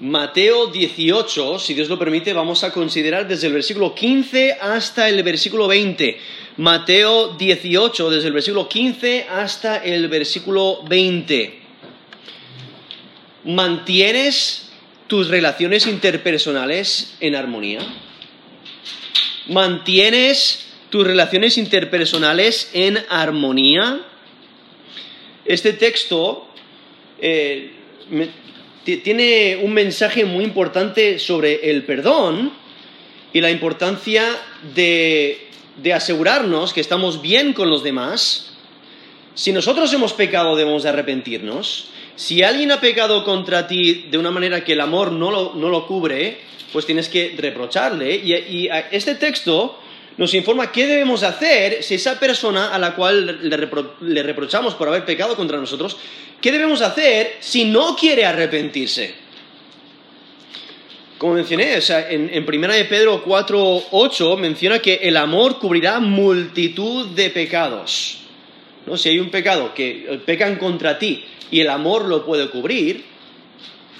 [0.00, 5.22] Mateo 18, si Dios lo permite, vamos a considerar desde el versículo 15 hasta el
[5.22, 6.18] versículo 20.
[6.56, 11.60] Mateo 18, desde el versículo 15 hasta el versículo 20.
[13.44, 14.70] ¿Mantienes
[15.06, 17.80] tus relaciones interpersonales en armonía?
[19.48, 24.00] ¿Mantienes tus relaciones interpersonales en armonía?
[25.44, 26.46] Este texto
[27.20, 27.72] eh,
[28.10, 28.49] me-
[28.84, 32.52] tiene un mensaje muy importante sobre el perdón
[33.32, 34.24] y la importancia
[34.74, 38.52] de, de asegurarnos que estamos bien con los demás.
[39.34, 41.88] Si nosotros hemos pecado, debemos de arrepentirnos.
[42.16, 45.68] Si alguien ha pecado contra ti de una manera que el amor no lo, no
[45.68, 46.38] lo cubre,
[46.72, 48.14] pues tienes que reprocharle.
[48.16, 49.78] Y, este texto
[50.16, 53.40] nos informa qué debemos hacer si esa persona a la cual
[54.00, 55.96] le reprochamos por haber pecado contra nosotros,
[56.40, 59.14] qué debemos hacer si no quiere arrepentirse.
[61.18, 66.00] Como mencioné, o sea, en, en 1 de Pedro 4.8 menciona que el amor cubrirá
[66.00, 68.20] multitud de pecados.
[68.86, 68.96] ¿no?
[68.96, 73.04] Si hay un pecado que eh, pecan contra ti y el amor lo puede cubrir,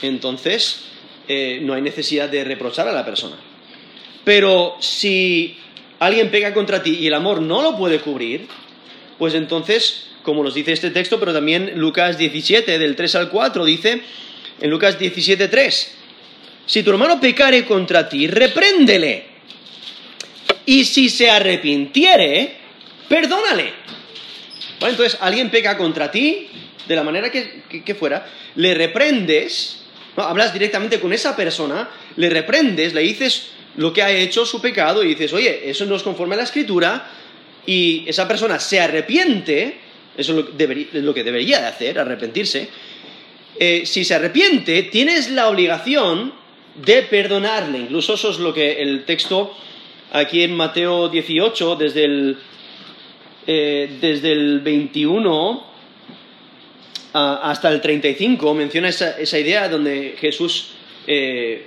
[0.00, 0.84] entonces
[1.28, 3.36] eh, no hay necesidad de reprochar a la persona.
[4.24, 5.56] Pero si
[5.98, 8.48] alguien peca contra ti y el amor no lo puede cubrir,
[9.18, 13.64] pues entonces, como nos dice este texto, pero también Lucas 17, del 3 al 4,
[13.64, 14.02] dice,
[14.60, 15.94] en Lucas 17, 3,
[16.66, 19.24] si tu hermano pecare contra ti, repréndele.
[20.66, 22.56] Y si se arrepintiere,
[23.08, 23.72] perdónale.
[24.80, 26.48] Entonces, alguien peca contra ti,
[26.86, 28.26] de la manera que, que- que fuera,
[28.56, 29.82] le reprendes,
[30.16, 30.22] ¿no?
[30.24, 35.02] hablas directamente con esa persona, le reprendes, le dices lo que ha hecho, su pecado,
[35.04, 37.10] y dices, oye, eso no es conforme a la escritura,
[37.66, 39.78] y esa persona se arrepiente,
[40.20, 42.68] eso es lo, que debería de hacer, arrepentirse,
[43.58, 46.32] eh, si se arrepiente, tienes la obligación
[46.76, 47.78] de perdonarle.
[47.78, 49.54] Incluso eso es lo que el texto
[50.12, 52.38] aquí en Mateo 18, desde el,
[53.46, 55.64] eh, desde el 21
[57.12, 60.68] a- hasta el 35, menciona esa, esa idea donde Jesús
[61.06, 61.66] eh,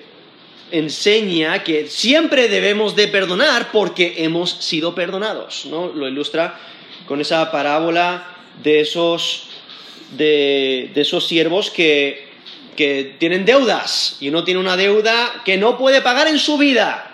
[0.72, 5.66] enseña que siempre debemos de perdonar porque hemos sido perdonados.
[5.68, 5.90] ¿no?
[5.90, 6.58] Lo ilustra
[7.06, 9.47] con esa parábola de esos,
[10.18, 12.28] de, esos siervos que,
[12.75, 17.09] que tienen deudas y uno tiene una deuda que no puede pagar en su vida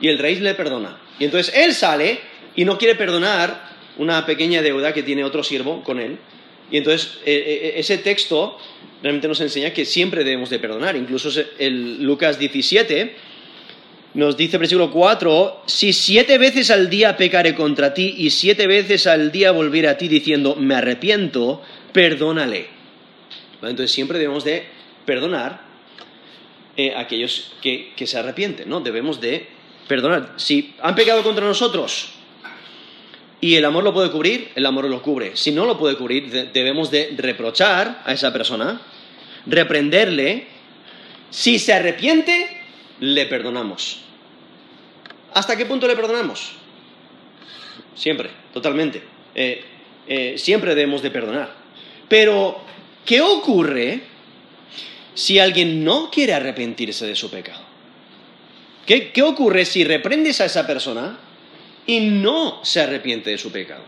[0.00, 0.98] y el rey le perdona.
[1.18, 2.20] Y entonces él sale
[2.54, 6.18] y no quiere perdonar una pequeña deuda que tiene otro siervo con él.
[6.70, 8.58] Y entonces eh, eh, ese texto
[9.02, 10.96] realmente nos enseña que siempre debemos de perdonar.
[10.96, 13.14] Incluso el Lucas 17
[14.16, 19.06] nos dice, versículo 4, si siete veces al día pecaré contra ti y siete veces
[19.06, 21.62] al día volveré a ti diciendo, me arrepiento,
[21.92, 22.66] perdónale.
[23.62, 24.64] Entonces siempre debemos de
[25.04, 25.60] perdonar
[26.78, 28.80] eh, a aquellos que, se arrepienten, ¿no?
[28.80, 29.46] Debemos de
[29.86, 30.32] perdonar.
[30.36, 32.08] Si han pecado contra nosotros
[33.40, 35.36] y el amor lo puede cubrir, el amor lo cubre.
[35.36, 38.80] Si no lo puede cubrir, de- debemos de reprochar a esa persona,
[39.46, 40.46] reprenderle.
[41.28, 42.62] Si se arrepiente,
[43.00, 44.05] le perdonamos.
[45.36, 46.52] ¿Hasta qué punto le perdonamos?
[47.94, 49.02] Siempre, totalmente.
[49.34, 49.62] Eh,
[50.08, 51.52] eh, siempre debemos de perdonar.
[52.08, 52.58] Pero,
[53.04, 54.00] ¿qué ocurre
[55.12, 57.60] si alguien no quiere arrepentirse de su pecado?
[58.86, 61.18] ¿Qué, qué ocurre si reprendes a esa persona
[61.86, 63.82] y no se arrepiente de su pecado?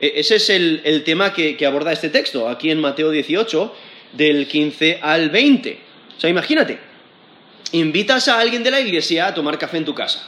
[0.00, 3.74] E- ese es el, el tema que, que aborda este texto, aquí en Mateo 18,
[4.14, 5.78] del 15 al 20.
[6.16, 6.78] O sea, imagínate,
[7.72, 10.26] invitas a alguien de la iglesia a tomar café en tu casa.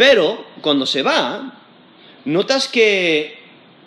[0.00, 1.52] Pero cuando se va,
[2.24, 3.38] notas que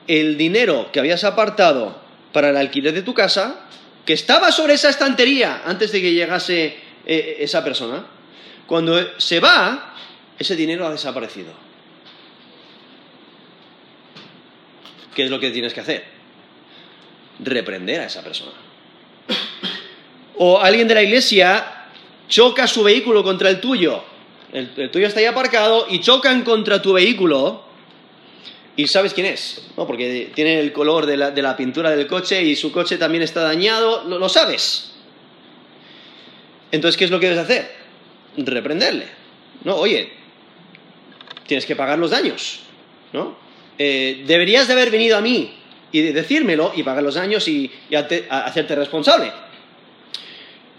[0.05, 1.99] el dinero que habías apartado
[2.31, 3.65] para el alquiler de tu casa,
[4.05, 8.05] que estaba sobre esa estantería antes de que llegase eh, esa persona,
[8.67, 9.95] cuando se va,
[10.37, 11.51] ese dinero ha desaparecido.
[15.15, 16.03] ¿Qué es lo que tienes que hacer?
[17.39, 18.51] Reprender a esa persona.
[20.35, 21.87] O alguien de la iglesia
[22.29, 24.12] choca su vehículo contra el tuyo.
[24.53, 27.63] El, tuyo está ahí aparcado y chocan contra tu vehículo.
[28.75, 29.85] Y sabes quién es, ¿no?
[29.85, 34.03] Porque tiene el color de la, pintura del coche y su coche también está dañado.
[34.03, 34.93] Lo, sabes.
[36.71, 37.71] Entonces, ¿qué es lo que debes hacer?
[38.37, 39.07] Reprenderle.
[39.63, 40.11] No, oye,
[41.47, 42.61] tienes que pagar los daños,
[43.11, 43.35] ¿no?
[43.77, 45.55] Eh, deberías de haber venido a mí
[45.91, 47.71] y de- decírmelo y pagar los daños y,
[48.29, 49.31] hacerte responsable.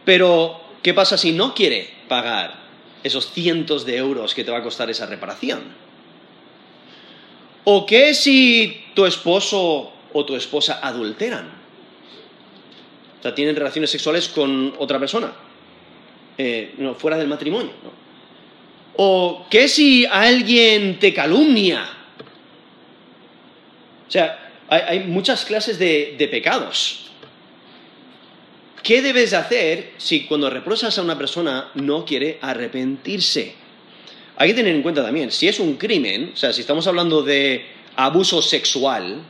[0.05, 2.64] Pero, ¿qué pasa si no quiere pagar
[3.05, 5.63] esos cientos de euros que te va a costar esa reparación?
[7.63, 11.65] ¿O qué si tu esposo o tu esposa adulteran?
[13.25, 15.33] sea, tienen relaciones sexuales con otra persona,
[16.37, 17.73] eh, no, fuera del matrimonio.
[18.97, 21.89] O qué si alguien te calumnia.
[24.07, 27.04] O sea, hay, muchas clases de pecados.
[28.85, 33.55] ¿Qué debes hacer si cuando reprochas a una persona no quiere arrepentirse?
[34.37, 37.23] Hay que tener en cuenta también, si es un crimen, o sea, si estamos hablando
[37.23, 37.65] de
[37.97, 39.23] abuso sexual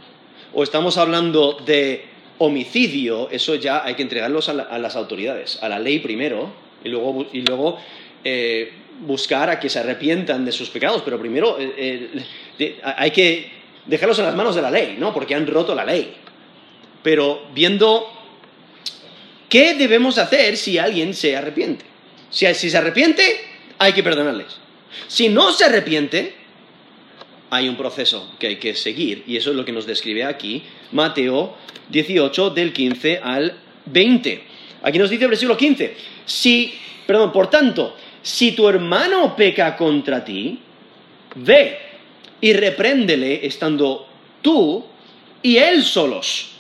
[0.53, 2.05] o estamos hablando de
[2.39, 6.53] homicidio, eso ya hay que entregarlos a, la- a las autoridades, a la ley primero
[6.83, 7.79] y luego, y luego
[8.25, 8.73] eh,
[9.07, 12.11] buscar a que se arrepientan de sus pecados, pero primero eh,
[12.59, 13.51] eh, hay que
[13.87, 15.15] dejarlos en las manos de la ley, ¿no?
[15.15, 16.15] Porque han roto la ley.
[17.03, 18.09] Pero viendo
[19.55, 21.85] ¿Qué debemos hacer si alguien se arrepiente?
[22.29, 23.23] Si, se arrepiente,
[23.79, 24.57] hay que perdonarles.
[25.07, 26.35] Si no se arrepiente,
[27.51, 29.23] hay un proceso que hay que seguir.
[29.29, 31.57] Y eso es lo que nos describe aquí Mateo
[31.89, 33.57] 18, del 15 al
[33.87, 34.43] 20.
[34.83, 35.99] Aquí nos dice el versículo 15.
[36.27, 36.75] Si,
[37.07, 40.59] perdón, por tanto, si tu hermano peca contra ti,
[41.37, 41.79] ve
[42.41, 44.09] y repréndele estando
[44.43, 44.85] tú
[45.45, 46.51] y él solos.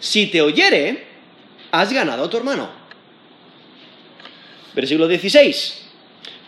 [0.00, 1.09] Si te oyere,
[1.70, 2.68] has ganado a tu hermano.
[4.74, 5.86] Versículo 16.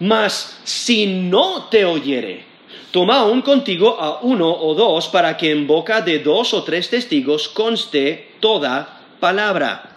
[0.00, 2.44] Mas si no te oyere,
[2.90, 6.90] toma aún contigo a uno o dos para que en boca de dos o tres
[6.90, 9.92] testigos conste toda palabra.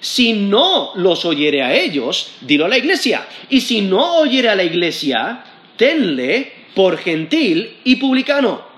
[0.00, 3.26] Si no los oyere a ellos, dilo a la iglesia.
[3.48, 5.44] Y si no oyere a la iglesia,
[5.76, 8.71] tenle por gentil y publicano.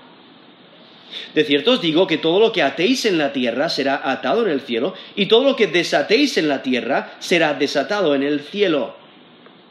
[1.33, 4.51] De cierto os digo que todo lo que atéis en la tierra será atado en
[4.51, 8.95] el cielo, y todo lo que desatéis en la tierra será desatado en el cielo.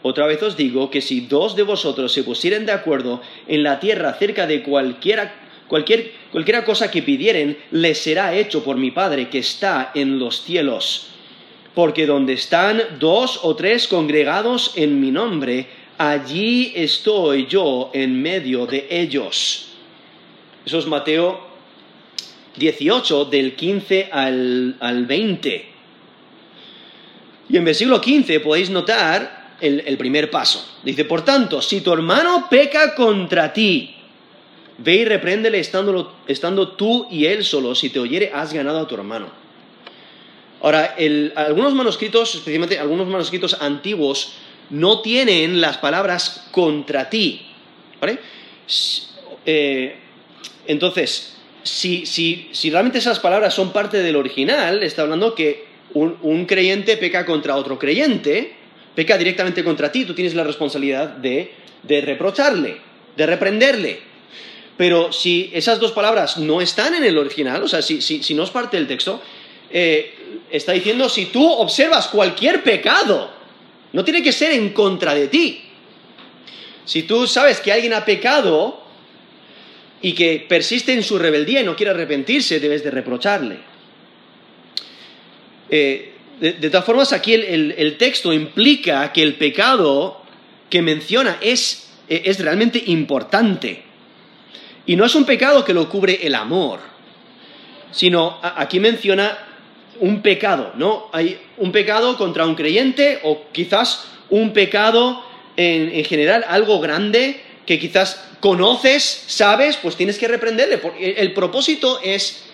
[0.02, 3.80] Otra vez os digo que si dos de vosotros se pusieren de acuerdo en la
[3.80, 5.34] tierra acerca de cualquiera,
[5.66, 10.42] cualquier, cualquiera cosa que pidieren, les será hecho por mi Padre que está en los
[10.42, 11.06] cielos.
[11.74, 18.66] Porque donde están dos o tres congregados en mi nombre, allí estoy yo en medio
[18.66, 19.73] de ellos.
[20.64, 21.40] Eso es Mateo
[22.56, 25.68] 18, del 15 al, al 20.
[27.50, 30.78] Y en versículo 15 podéis notar el, el primer paso.
[30.82, 33.94] Dice, por tanto, si tu hermano peca contra ti,
[34.78, 37.74] ve y repréndele estando, estando tú y él solo.
[37.74, 39.28] Si te oyere, has ganado a tu hermano.
[40.62, 40.96] Ahora,
[41.36, 44.32] algunos manuscritos, especialmente algunos manuscritos antiguos,
[44.70, 47.42] no tienen las palabras contra ti.
[48.00, 48.18] ¿Vale?
[49.44, 49.98] Eh,
[50.66, 55.64] entonces, si, si- si realmente esas palabras son parte del original, está hablando que
[55.94, 58.54] un, un creyente peca contra otro creyente,
[58.94, 61.52] peca directamente contra ti, tú tienes la responsabilidad de,
[61.82, 62.76] de reprocharle,
[63.16, 64.00] de reprenderle.
[64.76, 68.34] Pero si esas dos palabras no están en el original, o sea, si, si- si
[68.34, 69.22] no es parte del texto,
[69.70, 70.14] eh,
[70.50, 73.30] está diciendo si tú observas cualquier pecado,
[73.92, 75.60] no tiene que ser en contra de ti.
[76.84, 78.83] Si tú sabes que alguien ha pecado
[80.04, 83.56] y que persiste en su rebeldía y no quiere arrepentirse, debes de reprocharle.
[85.70, 90.20] Eh, de, todas formas, aquí el, texto implica que el pecado
[90.68, 93.82] que menciona es, eh, es realmente importante.
[94.84, 96.80] Y no es un pecado que lo cubre el amor,
[97.90, 99.38] sino aquí menciona
[100.00, 101.08] un pecado, ¿no?
[101.12, 105.24] Hay un pecado contra un creyente o quizás un pecado
[105.56, 110.80] en, en general, algo grande que quizás conoces, sabes, pues tienes que reprenderle.
[111.00, 112.44] el propósito es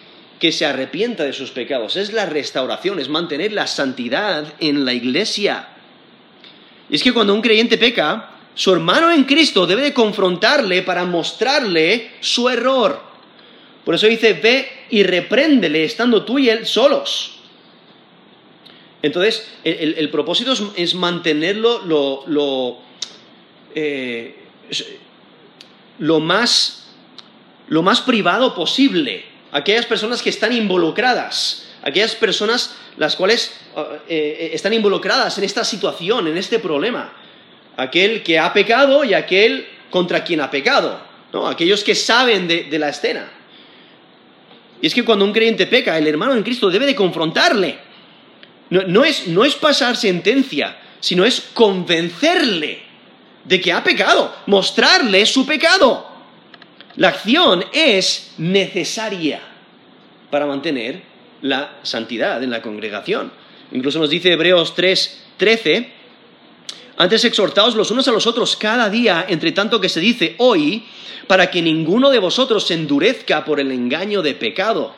[0.40, 4.95] que se arrepienta de sus pecados, es la restauración, es mantener la santidad en la
[4.95, 5.69] iglesia.
[6.88, 11.05] Y es que cuando un creyente peca, su hermano en Cristo debe de confrontarle para
[11.05, 13.00] mostrarle su error.
[13.85, 17.37] Por eso dice, ve y repréndele estando tú y él solos.
[19.02, 21.83] Entonces, el, propósito es, mantenerlo
[22.26, 22.79] lo,
[23.75, 24.39] eh,
[25.99, 26.87] lo más,
[27.69, 29.25] lo más privado posible.
[29.53, 35.65] Aquellas personas que están involucradas, aquellas personas las cuales uh, eh, están involucradas en esta
[35.65, 37.12] situación, en este problema.
[37.77, 41.00] Aquel que ha pecado y aquel contra quien ha pecado.
[41.33, 41.47] ¿no?
[41.47, 43.31] Aquellos que saben de, de la escena.
[44.83, 47.79] Y es que cuando un creyente peca, el hermano en Cristo debe de confrontarle.
[48.71, 52.89] No, no es, no es pasar sentencia, sino es convencerle
[53.44, 56.06] de que ha pecado, mostrarle su pecado.
[56.97, 59.40] La acción es necesaria
[60.30, 61.02] para mantener
[61.42, 63.32] la santidad en la congregación.
[63.73, 65.92] Incluso nos dice Hebreos 3, 13,
[67.00, 70.85] antes exhortaos los unos a los otros cada día, entre tanto que se dice hoy,
[71.26, 74.94] para que ninguno de vosotros se endurezca por el engaño de pecado.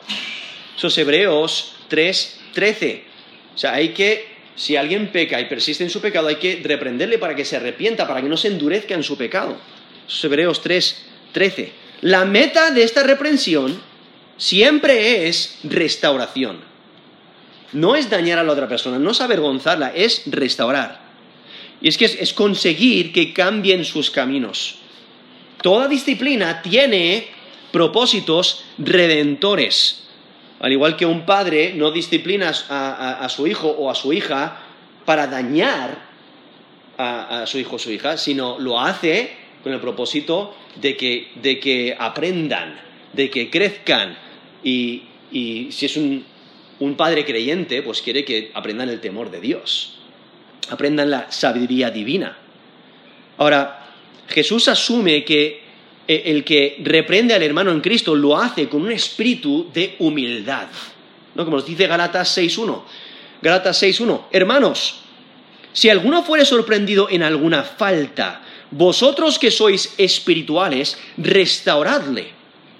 [0.75, 3.03] Eso es Hebreos 3, 13.
[3.55, 7.17] O sea, hay que, si alguien peca y persiste en su pecado, hay que reprenderle
[7.17, 9.57] para que se arrepienta, para que no se endurezca en su pecado.
[10.07, 11.71] Es Hebreos 3, 13.
[12.01, 13.81] La meta de esta reprensión
[14.37, 16.59] siempre es restauración.
[17.71, 21.01] No es dañar a la otra persona, no es avergonzarla, es restaurar.
[21.81, 24.75] Y es que es, conseguir que cambien sus caminos.
[25.61, 27.27] Toda disciplina tiene
[27.71, 30.02] propósitos redentores.
[30.63, 34.57] Al igual que un padre no disciplina a, su hijo o a su hija
[35.05, 35.97] para dañar
[36.97, 42.79] a, su hijo o su hija, sino lo hace con el propósito de que, aprendan,
[43.13, 44.17] de que crezcan.
[44.63, 49.99] Y, si es un padre creyente, pues quiere que aprendan el temor de Dios
[50.69, 52.37] aprendan la sabiduría divina.
[53.37, 53.91] Ahora,
[54.27, 55.62] Jesús asume que
[56.07, 60.67] el que reprende al hermano en Cristo lo hace con un espíritu de humildad.
[61.35, 61.45] ¿no?
[61.45, 62.81] Como nos dice Galatas 6.1.
[63.41, 64.25] Galatas 6.1.
[64.31, 65.01] Hermanos,
[65.71, 68.41] si alguno fuere sorprendido en alguna falta,
[68.71, 72.27] vosotros que sois espirituales, restauradle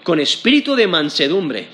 [0.03, 1.67] con espíritu de mansedumbre,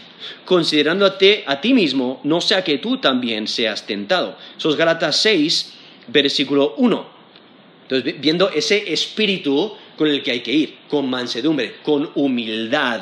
[0.45, 4.37] considerándote a ti mismo, no sea que tú también seas tentado.
[4.57, 5.73] Eso es Galatas 6,
[6.07, 7.19] versículo 1.
[7.83, 13.01] Entonces, viendo ese espíritu con el que hay que ir, con mansedumbre, con humildad.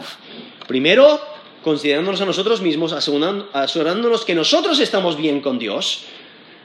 [0.67, 1.21] Primero,
[1.63, 6.05] considerándonos a nosotros mismos, asegurándonos que nosotros estamos bien con Dios.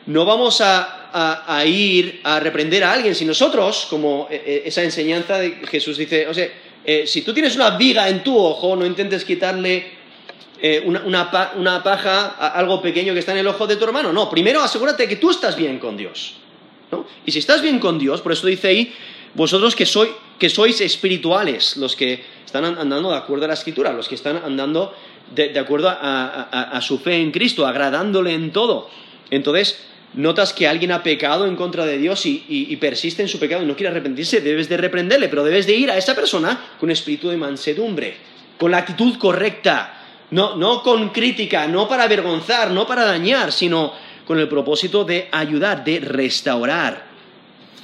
[0.07, 5.37] No vamos a, ir a reprender a alguien si nosotros, como eh, eh, esa enseñanza
[5.37, 6.49] de Jesús dice, o sea,
[6.83, 9.85] eh, si tú tienes una viga en tu ojo, no intentes quitarle
[10.87, 11.31] una,
[11.85, 14.15] paja, algo pequeño que está en el ojo de tu hermano.
[14.15, 16.37] No, primero asegúrate que tú estás bien con Dios.
[17.27, 18.95] Y si estás bien con Dios, por eso dice ahí,
[19.35, 24.15] vosotros que, sois espirituales, los que están andando de acuerdo a la escritura, los que
[24.15, 24.95] están andando
[25.35, 28.91] de, acuerdo a, su fe en Cristo, agradándole en todo.
[29.31, 29.85] Entonces,
[30.15, 33.67] notas que alguien ha pecado en contra de Dios y, persiste en su pecado y
[33.67, 37.31] no quiere arrepentirse, debes de reprenderle, pero debes de ir a esa persona con espíritu
[37.31, 38.17] de mansedumbre,
[38.59, 39.99] con la actitud correcta,
[40.31, 43.93] no, no con crítica, no para avergonzar, no para dañar, sino
[44.27, 47.12] con el propósito de ayudar, de restaurar.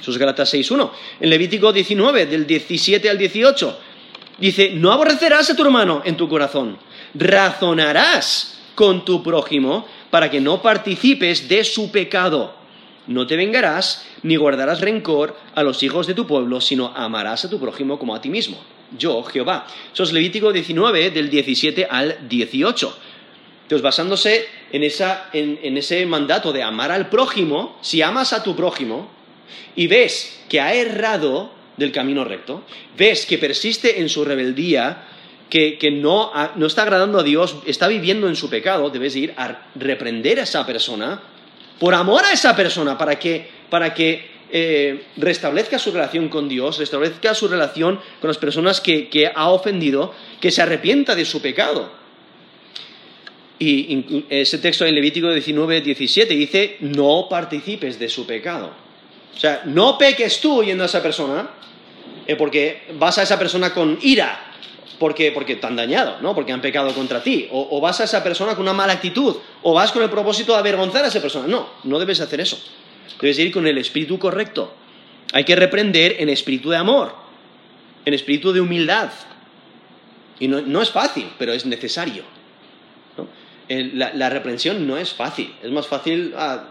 [0.01, 0.91] Eso es Galatas 6.1.
[1.19, 3.79] En Levítico 19, del 17 al 18,
[4.37, 6.77] dice, no aborrecerás a tu hermano en tu corazón,
[7.13, 12.55] razonarás con tu prójimo para que no participes de su pecado.
[13.07, 17.49] No te vengarás ni guardarás rencor a los hijos de tu pueblo, sino amarás a
[17.49, 18.57] tu prójimo como a ti mismo.
[18.97, 19.67] Yo, Jehová.
[19.93, 22.97] Eso es Levítico 19, del 17 al 18.
[23.63, 29.09] Entonces, basándose en, ese mandato de amar al prójimo, si amas a tu prójimo
[29.75, 32.63] y ves que ha errado del camino recto,
[32.97, 35.05] ves que persiste en su rebeldía,
[35.49, 36.31] que, no,
[36.65, 40.65] está agradando a Dios, está viviendo en su pecado, debes ir a reprender a esa
[40.65, 41.21] persona
[41.79, 47.47] por amor a esa persona, para que, eh, restablezca su relación con Dios, restablezca su
[47.47, 51.99] relación con las personas que ha ofendido, que se arrepienta de su pecado.
[53.59, 58.71] Y ese texto en Levítico 19, 17 dice, no participes de su pecado.
[59.35, 61.49] O sea, no peques tú yendo a esa persona,
[62.27, 64.53] eh, porque vas a esa persona con ira,
[64.99, 66.35] porque, porque te han dañado, ¿no?
[66.35, 67.47] Porque han pecado contra ti.
[67.51, 70.59] O, vas a esa persona con una mala actitud, o vas con el propósito de
[70.59, 71.47] avergonzar a esa persona.
[71.47, 72.61] No, no debes hacer eso.
[73.21, 74.73] Debes ir con el espíritu correcto.
[75.31, 77.15] Hay que reprender en espíritu de amor,
[78.05, 79.09] en espíritu de humildad.
[80.39, 82.23] Y no, no es fácil, pero es necesario
[83.69, 85.53] la, reprensión no es fácil.
[85.61, 86.63] Es más fácil ah,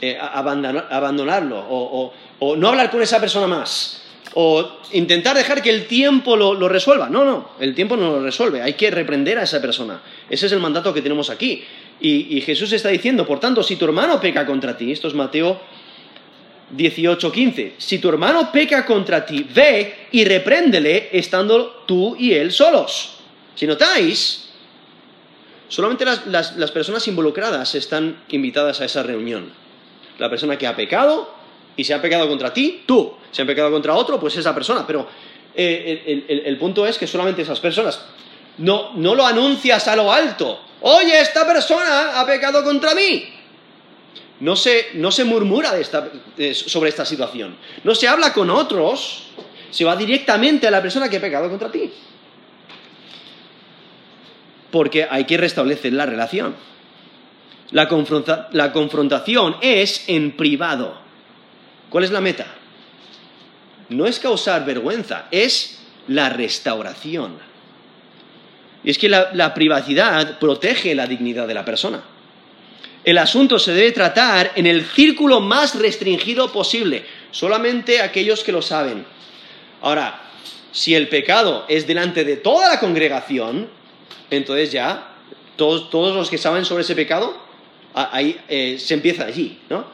[0.00, 2.12] eh, abandonarlo o,
[2.56, 4.02] no hablar con esa persona más.
[4.34, 7.08] O intentar dejar que el tiempo lo, resuelva.
[7.08, 8.62] No, no, el tiempo no lo resuelve.
[8.62, 10.00] Hay que reprender a esa persona.
[10.28, 11.62] Ese es el mandato que tenemos aquí.
[12.00, 15.60] Y, Jesús está diciendo, por tanto, si tu hermano peca contra ti, esto es Mateo
[16.70, 22.50] 18, 15, si tu hermano peca contra ti, ve y repréndele estando tú y él
[22.50, 23.18] solos.
[23.54, 24.42] Si notáis,
[25.72, 29.50] Solamente las, personas involucradas están invitadas a esa reunión.
[30.18, 31.34] La persona que ha pecado
[31.76, 33.14] y se ha pecado contra ti, tú.
[33.30, 34.86] Si ha pecado contra otro, pues esa persona.
[34.86, 35.06] Pero
[35.54, 38.04] eh, el, punto es que solamente esas personas.
[38.58, 40.60] No, no lo anuncias a lo alto.
[40.82, 43.28] Oye, esta persona ha pecado contra mí.
[44.40, 45.72] No se, no se murmura
[46.52, 47.56] sobre esta situación.
[47.84, 49.28] No se habla con otros.
[49.70, 51.90] Se va directamente a la persona que ha pecado contra ti
[54.72, 56.56] porque hay que restablecer la relación.
[57.72, 60.94] La, confrontación es en privado.
[61.90, 62.46] ¿Cuál es la meta?
[63.88, 67.38] No es causar vergüenza, es la restauración.
[68.84, 72.02] Y es que la, privacidad protege la dignidad de la persona.
[73.04, 78.62] el asunto se debe tratar en el círculo más restringido posible, solamente aquellos que lo
[78.62, 79.04] saben.
[79.80, 80.20] Ahora,
[80.72, 83.68] si el pecado es delante de toda la congregación,
[84.30, 85.08] entonces ya
[85.56, 87.36] todos, los que saben sobre ese pecado,
[87.94, 89.84] ahí eh, se empieza allí, ¿no?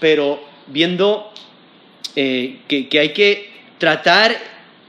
[0.00, 1.32] Pero viendo
[2.16, 4.36] eh, que, hay que tratar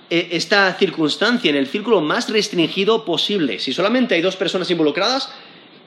[0.10, 3.60] eh, esta circunstancia en el círculo más restringido posible.
[3.60, 5.32] Si solamente hay dos personas involucradas,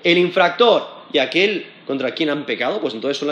[0.04, 3.26] el infractor y aquel contra quien han pecado, pues entonces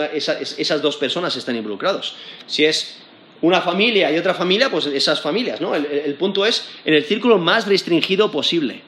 [0.57, 2.15] esas dos personas están involucrados.
[2.47, 2.99] Si es
[3.41, 5.73] una familia y otra familia, pues esas familias, ¿no?
[5.73, 8.81] el punto es en el círculo más restringido posible.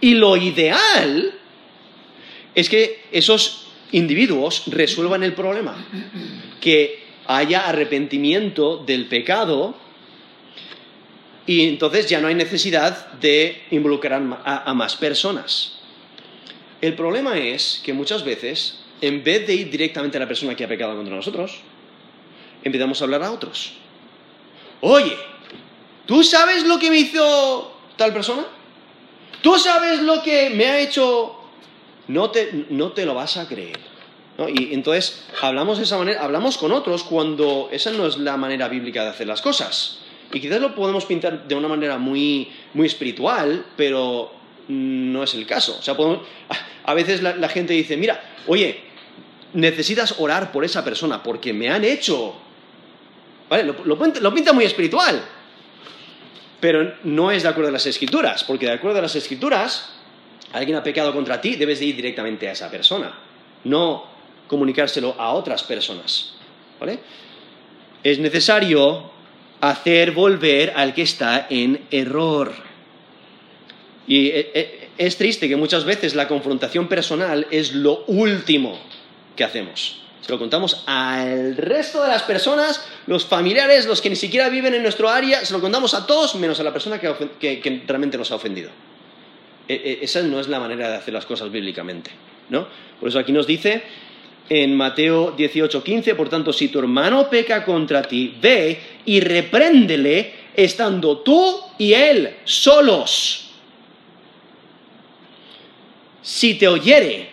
[0.00, 1.34] Y lo ideal
[2.54, 5.76] es que esos individuos resuelvan el problema,
[6.60, 9.74] que haya arrepentimiento del pecado
[11.46, 15.78] y entonces ya no hay necesidad de involucrar a, más personas.
[16.80, 20.64] El problema es que muchas veces, en vez de ir directamente a la persona que
[20.64, 21.60] ha pecado contra nosotros,
[22.64, 23.74] empezamos a hablar a otros.
[24.80, 25.16] Oye,
[26.04, 28.44] ¿tú sabes lo que me hizo tal persona?
[29.40, 31.35] ¿Tú sabes lo que me ha hecho?
[32.08, 33.78] No te, no te lo vas a creer.
[34.54, 38.68] Y entonces hablamos de esa manera, hablamos con otros cuando esa no es la manera
[38.68, 40.00] bíblica de hacer las cosas.
[40.32, 44.32] Y quizás lo podemos pintar de una manera muy, muy espiritual, pero
[44.68, 45.76] no es el caso.
[45.78, 45.96] O sea,
[46.84, 48.80] a veces la, gente dice, mira, oye,
[49.54, 52.34] necesitas orar por esa persona porque me han hecho.
[53.48, 53.64] ¿Vale?
[53.64, 55.22] Lo, lo pinta muy espiritual.
[56.60, 59.95] Pero no es de acuerdo a las escrituras, porque de acuerdo a las escrituras,
[60.56, 63.12] alguien ha pecado contra ti, debes de ir directamente a esa persona,
[63.64, 64.04] no
[64.46, 66.34] comunicárselo a otras personas.
[66.78, 66.98] ¿Vale?
[68.02, 69.10] Es necesario
[69.60, 72.52] hacer volver al que está en error.
[74.06, 78.78] Y eh, eh, es triste que muchas veces la confrontación personal es lo último
[79.34, 80.02] que hacemos.
[80.26, 84.74] Se lo contamos al resto de las personas, los familiares, los que ni siquiera viven
[84.74, 88.32] en nuestro área, se lo contamos a todos menos a la persona que, realmente nos
[88.32, 88.70] ha ofendido.
[89.68, 92.10] E, e, esa no es la manera de hacer las cosas bíblicamente.
[92.48, 92.66] ¿no?
[93.00, 93.82] Por eso aquí nos dice
[94.48, 101.18] en Mateo 18:15, por tanto, si tu hermano peca contra ti, ve y repréndele estando
[101.18, 103.50] tú y él solos.
[106.22, 107.28] Si te oyere,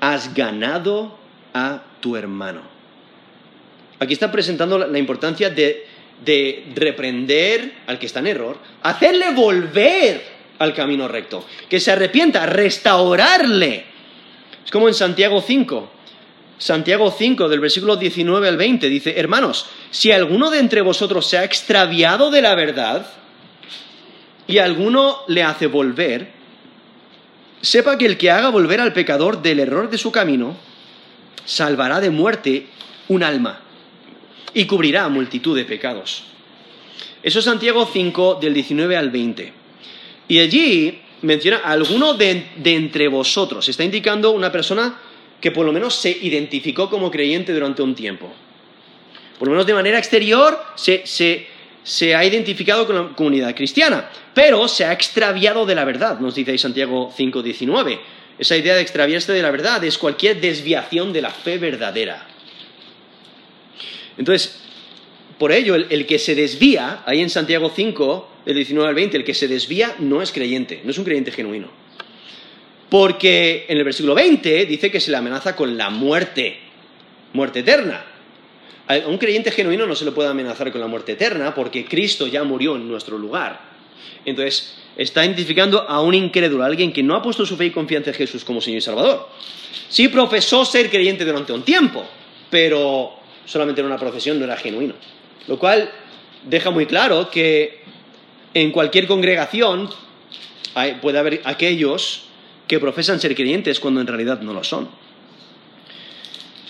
[0.00, 1.18] has ganado
[1.52, 2.62] a tu hermano.
[3.98, 5.86] Aquí está presentando la importancia de,
[6.24, 12.46] de reprender al que está en error, hacerle volver al camino recto, que se arrepienta,
[12.46, 13.84] restaurarle.
[14.64, 15.90] Es como en Santiago 5.
[16.58, 21.36] Santiago 5, del versículo 19 al 20, dice, hermanos, si alguno de entre vosotros se
[21.36, 23.06] ha extraviado de la verdad
[24.46, 26.30] y alguno le hace volver,
[27.60, 30.56] sepa que el que haga volver al pecador del error de su camino,
[31.44, 32.66] salvará de muerte
[33.08, 33.60] un alma
[34.54, 36.24] y cubrirá multitud de pecados.
[37.22, 39.52] Eso es Santiago 5 del 19 al 20.
[40.28, 43.68] Y allí menciona a alguno de, entre vosotros.
[43.68, 44.98] Está indicando una persona
[45.40, 48.32] que por lo menos se identificó como creyente durante un tiempo.
[49.38, 54.66] Por lo menos de manera exterior se, se ha identificado con la comunidad cristiana, pero
[54.66, 58.82] se ha extraviado de la verdad, nos dice ahí Santiago 5, 19 esa idea de
[58.82, 62.26] extraviarse de la verdad es cualquier desviación de la fe verdadera.
[64.18, 64.60] Entonces,
[65.38, 69.24] por ello, el, que se desvía, ahí en Santiago 5, del 19 al 20, el
[69.24, 71.68] que se desvía no es creyente, no es un creyente genuino.
[72.88, 76.56] Porque en el versículo 20 dice que se le amenaza con la muerte,
[77.32, 78.04] muerte eterna.
[78.86, 82.28] A un creyente genuino no se le puede amenazar con la muerte eterna porque Cristo
[82.28, 83.60] ya murió en nuestro lugar.
[84.24, 87.70] Entonces, está identificando a un incrédulo, a alguien que no ha puesto su fe y
[87.72, 89.28] confianza en Jesús como Señor y Salvador.
[89.88, 92.04] Sí profesó ser creyente durante un tiempo,
[92.48, 93.12] pero
[93.44, 94.94] solamente en una profesión no era genuino.
[95.48, 95.90] Lo cual
[96.44, 97.82] deja muy claro que
[98.56, 99.90] en cualquier congregación
[101.02, 102.22] puede haber aquellos
[102.66, 104.88] que profesan ser creyentes cuando en realidad no lo son.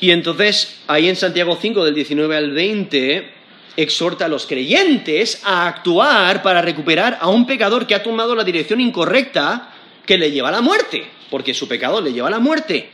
[0.00, 3.30] Y entonces, ahí en Santiago 5, del 19 al 20,
[3.76, 8.42] exhorta a los creyentes a actuar para recuperar a un pecador que ha tomado la
[8.42, 9.72] dirección incorrecta
[10.04, 12.90] que le lleva a la muerte, porque su pecado le lleva a la muerte.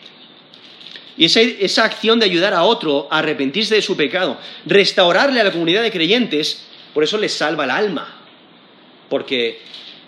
[1.17, 5.53] Y esa, acción de ayudar a otro a arrepentirse de su pecado, restaurarle a la
[5.53, 8.19] comunidad de creyentes, por eso le salva el alma.
[9.13, 9.59] Porque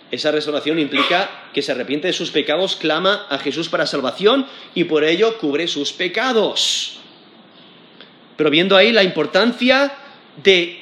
[0.09, 4.85] esa restauración implica que se arrepiente de sus pecados, clama a Jesús para salvación y
[4.85, 6.97] por ello cubre sus pecados.
[8.35, 9.93] Pero viendo ahí la importancia
[10.43, 10.81] de,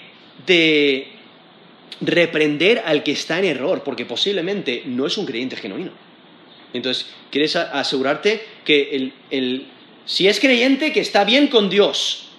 [2.00, 5.92] reprender al que está en error, porque posiblemente no es un creyente genuino.
[6.72, 9.12] Entonces, quieres asegurarte que
[10.06, 12.30] Si es creyente, que está bien con Dios.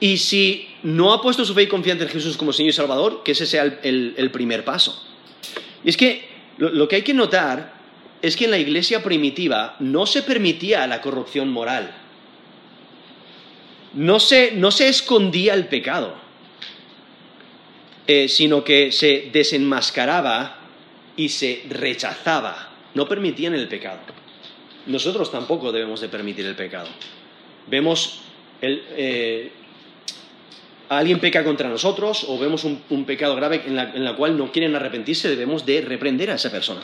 [0.00, 3.22] Y si no ha puesto su fe y confianza en Jesús como Señor y Salvador,
[3.22, 5.02] que ese sea el, primer paso.
[5.84, 7.74] Y es que lo, que hay que notar
[8.22, 11.94] es que en la iglesia primitiva no se permitía la corrupción moral.
[13.94, 16.14] No se, no se escondía el pecado,
[18.06, 20.58] eh, sino que se desenmascaraba
[21.16, 22.68] y se rechazaba.
[22.94, 23.98] No permitían el pecado.
[24.86, 26.88] Nosotros tampoco debemos de permitir el pecado.
[27.66, 28.20] Vemos
[28.60, 29.52] el, eh,
[30.90, 35.28] alguien peca contra nosotros o vemos un, pecado grave en la, cual no quieren arrepentirse,
[35.28, 36.80] debemos de reprender a esa persona.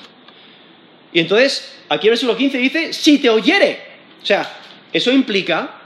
[1.13, 3.81] Y entonces, aquí el versículo 15 dice, si te oyere.
[4.23, 4.49] O sea,
[4.93, 5.81] eso implica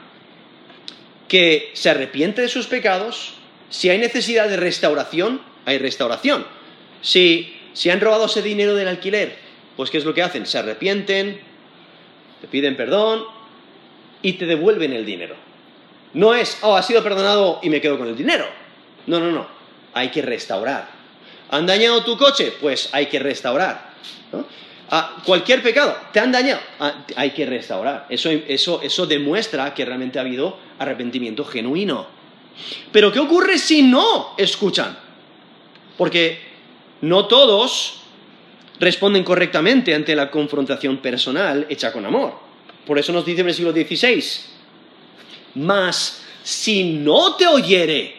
[1.28, 3.34] que se arrepiente de sus pecados,
[3.70, 6.46] si hay necesidad de restauración, hay restauración.
[7.00, 9.36] Si, si han robado ese dinero del alquiler,
[9.76, 10.44] pues ¿qué es lo que hacen?
[10.44, 11.40] Se arrepienten,
[12.42, 13.24] te piden perdón
[14.20, 15.36] y te devuelven el dinero.
[16.14, 18.46] No es, oh, ha sido perdonado y me quedo con el dinero.
[19.06, 19.46] No, no, no.
[19.94, 20.88] Hay que restaurar.
[21.50, 22.52] ¿Han dañado tu coche?
[22.60, 23.90] Pues hay que restaurar.
[25.24, 28.06] Cualquier pecado, te han dañado, ah, hay que restaurar.
[28.08, 32.06] Eso, eso, eso demuestra que realmente ha habido arrepentimiento genuino.
[32.90, 34.98] Pero ¿qué ocurre si no escuchan?
[35.96, 36.40] Porque
[37.02, 38.00] no todos
[38.80, 42.34] responden correctamente ante la confrontación personal hecha con amor.
[42.84, 44.24] Por eso nos dice el siglo XVI,
[45.54, 48.16] mas si no te oyere,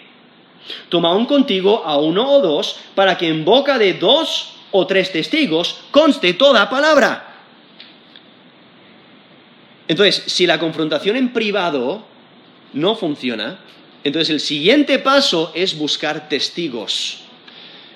[0.90, 5.12] toma un contigo a uno o dos, para que en boca de dos o tres
[5.12, 7.28] testigos conste toda palabra.
[9.88, 12.04] Entonces, si la confrontación en privado
[12.74, 13.60] no funciona,
[14.04, 17.20] entonces el siguiente paso es buscar testigos.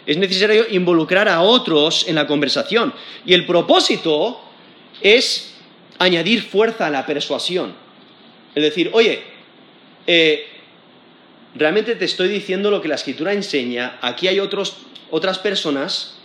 [0.06, 2.94] Es necesario involucrar a otros en la conversación.
[3.26, 4.40] Y el propósito
[5.02, 5.54] es
[5.98, 7.85] añadir fuerza a la persuasión.
[8.56, 9.22] Es decir, oye,
[10.08, 10.46] eh,
[11.56, 16.18] realmente te estoy diciendo lo que la escritura enseña, aquí hay otras personas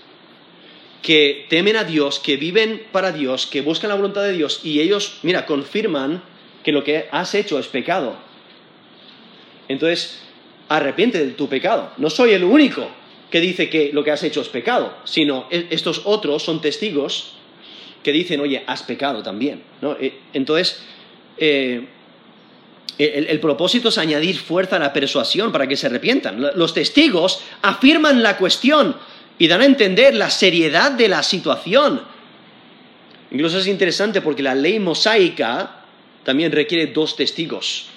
[1.03, 4.81] que temen a Dios, que viven para Dios, que buscan la voluntad de Dios y
[4.81, 6.23] ellos, mira, confirman
[6.63, 8.17] que lo que has hecho es pecado.
[9.69, 10.21] Entonces,
[10.69, 11.93] arrepiente de tu pecado.
[11.97, 12.89] No soy el único
[13.31, 17.37] que dice que lo que has hecho es pecado, sino e, estos otros son testigos
[18.03, 19.63] que dicen, oye, has pecado también.
[20.01, 20.83] Eh, entonces,
[21.39, 21.87] eh,
[22.99, 26.41] el, propósito es añadir fuerza a la persuasión para que se arrepientan.
[26.55, 28.97] Los testigos afirman la cuestión
[29.39, 32.03] y dan a entender la seriedad de la situación.
[33.31, 35.85] Incluso es interesante porque la ley mosaica
[36.25, 37.91] también requiere dos testigos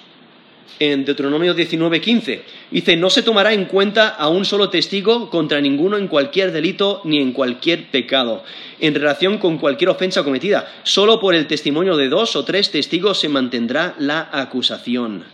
[0.78, 2.42] en Deuteronomio 19:15.
[2.70, 7.00] Dice, no se tomará en cuenta a un solo testigo contra ninguno en cualquier delito
[7.04, 8.42] ni en cualquier pecado,
[8.80, 10.72] en relación con cualquier ofensa cometida.
[10.82, 15.24] Solo por el testimonio de dos o tres testigos se mantendrá la acusación.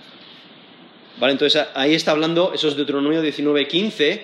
[1.19, 4.21] Vale, entonces ahí está hablando, eso es Deuteronomio 19:15,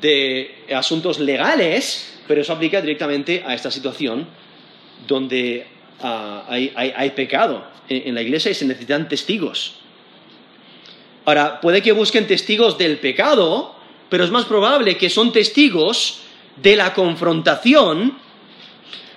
[0.00, 4.26] de asuntos legales, pero eso aplica directamente a esta situación
[5.06, 5.66] donde
[6.00, 9.81] ah, hay, pecado en la iglesia y se necesitan testigos.
[11.24, 13.74] Ahora, puede que busquen testigos del pecado,
[14.08, 16.20] pero es más probable que son testigos
[16.56, 18.18] de la confrontación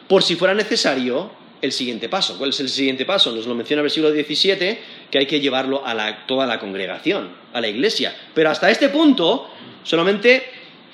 [0.08, 2.38] por si fuera necesario el siguiente paso.
[2.38, 3.32] ¿Cuál es el siguiente paso?
[3.36, 7.60] Nos lo menciona el versículo 17, que hay que llevarlo a toda la congregación, a
[7.60, 8.16] la iglesia.
[8.34, 9.50] Pero hasta este punto,
[9.84, 10.44] solamente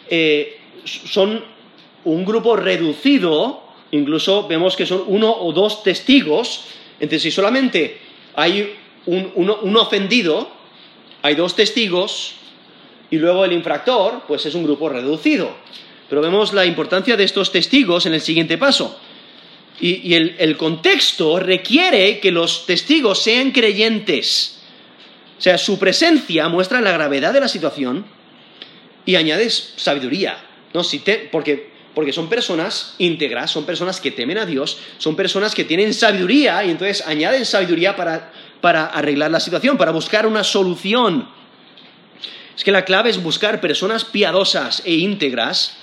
[0.10, 1.43] eh, son
[2.06, 6.65] un grupo reducido, incluso vemos que son uno o dos testigos,
[7.00, 7.97] entonces si solamente
[8.36, 10.61] hay un ofendido,
[11.22, 12.34] hay dos testigos
[13.10, 15.54] y luego el infractor, pues es un grupo reducido.
[16.10, 19.00] Pero vemos la importancia de estos testigos en el siguiente paso.
[19.80, 24.60] Y, el, contexto requiere que los testigos sean creyentes.
[25.40, 28.06] O sea, su presencia muestra la gravedad de la situación
[29.06, 30.38] y añade sabiduría.
[30.74, 30.84] ¿no?
[31.32, 35.94] porque, porque son personas íntegras, son personas que temen a Dios, son personas que tienen
[35.94, 41.28] sabiduría y entonces añaden sabiduría para para arreglar la situación, para buscar una solución.
[42.56, 45.78] Es que la clave es buscar personas piadosas e íntegras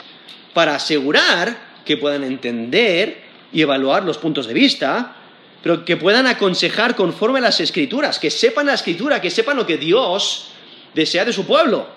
[0.55, 5.17] para asegurar que puedan entender y evaluar los puntos de vista,
[5.63, 9.67] pero que puedan aconsejar conforme a las escrituras, que sepan la escritura, que sepan lo
[9.67, 10.51] que Dios
[10.95, 11.89] desea de su pueblo.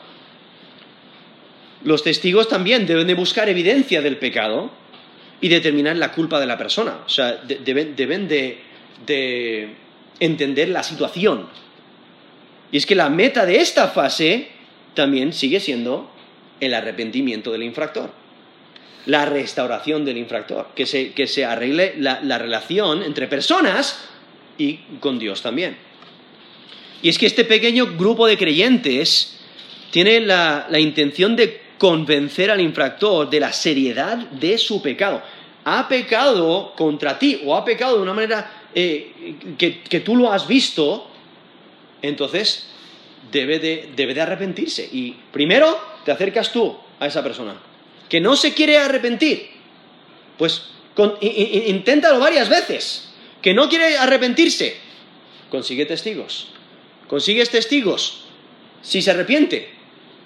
[1.83, 4.71] Los testigos también deben de buscar evidencia del pecado
[5.41, 6.99] y determinar la culpa de la persona.
[7.05, 9.75] O sea, deben, de
[10.21, 11.47] entender la situación.
[12.71, 14.47] Y es que la meta de esta fase
[14.93, 16.09] también sigue siendo
[16.61, 18.11] el arrepentimiento del infractor,
[19.07, 24.05] la restauración del infractor, que se, arregle la, relación entre personas
[24.57, 25.75] y con Dios también.
[27.01, 29.39] Y es que este pequeño grupo de creyentes
[29.89, 35.23] tiene la, intención de convencer al infractor de la seriedad de su pecado.
[35.65, 40.47] Ha pecado contra ti o ha pecado de una manera eh, que, tú lo has
[40.47, 41.07] visto,
[42.01, 42.67] entonces
[43.31, 44.87] debe de, debe de arrepentirse.
[44.91, 47.55] Y primero te acercas tú a esa persona,
[48.09, 49.49] que no se quiere arrepentir,
[50.37, 50.63] pues
[51.21, 53.09] inténtalo varias veces,
[53.41, 54.75] que no quiere arrepentirse,
[55.49, 56.49] consigue testigos,
[57.07, 58.25] consigues testigos,
[58.81, 59.69] si se arrepiente,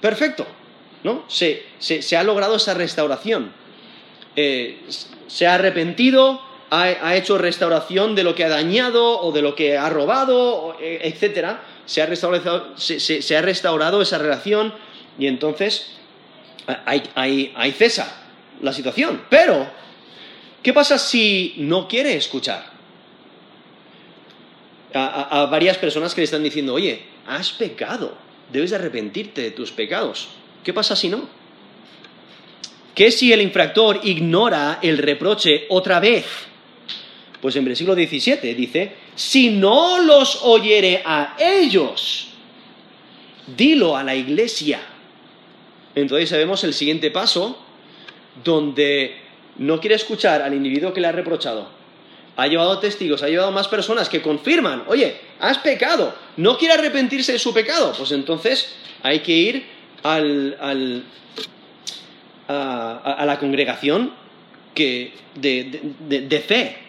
[0.02, 0.46] perfecto,
[1.04, 1.26] ¿no?
[1.28, 1.64] Se,
[2.18, 3.52] ha logrado esa restauración,
[4.36, 4.80] eh,
[5.28, 9.78] se ha arrepentido, ha, hecho restauración de lo que ha dañado o de lo que
[9.78, 14.74] ha robado, e, etcétera, se ha restaurado, se, ha restaurado esa relación
[15.20, 15.92] y entonces
[16.86, 18.24] hay, cesa
[18.62, 19.22] la situación.
[19.30, 19.68] Pero,
[20.64, 22.74] ¿qué pasa si no quiere escuchar?
[24.94, 28.16] A, varias personas que le están diciendo, oye, has pecado,
[28.52, 30.30] debes arrepentirte de tus pecados.
[30.64, 31.28] ¿Qué pasa si no?
[32.96, 36.26] ¿Qué si el infractor ignora el reproche otra vez?
[37.46, 42.30] Pues en versículo 17 dice, si no los oyere a ellos,
[43.56, 44.80] dilo a la iglesia.
[45.94, 47.64] Entonces sabemos el siguiente paso,
[48.44, 49.18] donde
[49.60, 51.70] no quiere escuchar al individuo que le ha reprochado.
[52.36, 57.34] Ha llevado testigos, ha llevado más personas que confirman, oye, has pecado, no quiere arrepentirse
[57.34, 57.94] de su pecado.
[57.96, 59.66] Pues entonces hay que ir
[60.02, 60.58] al,
[62.48, 64.14] a, la congregación
[64.74, 66.85] que, de, fe.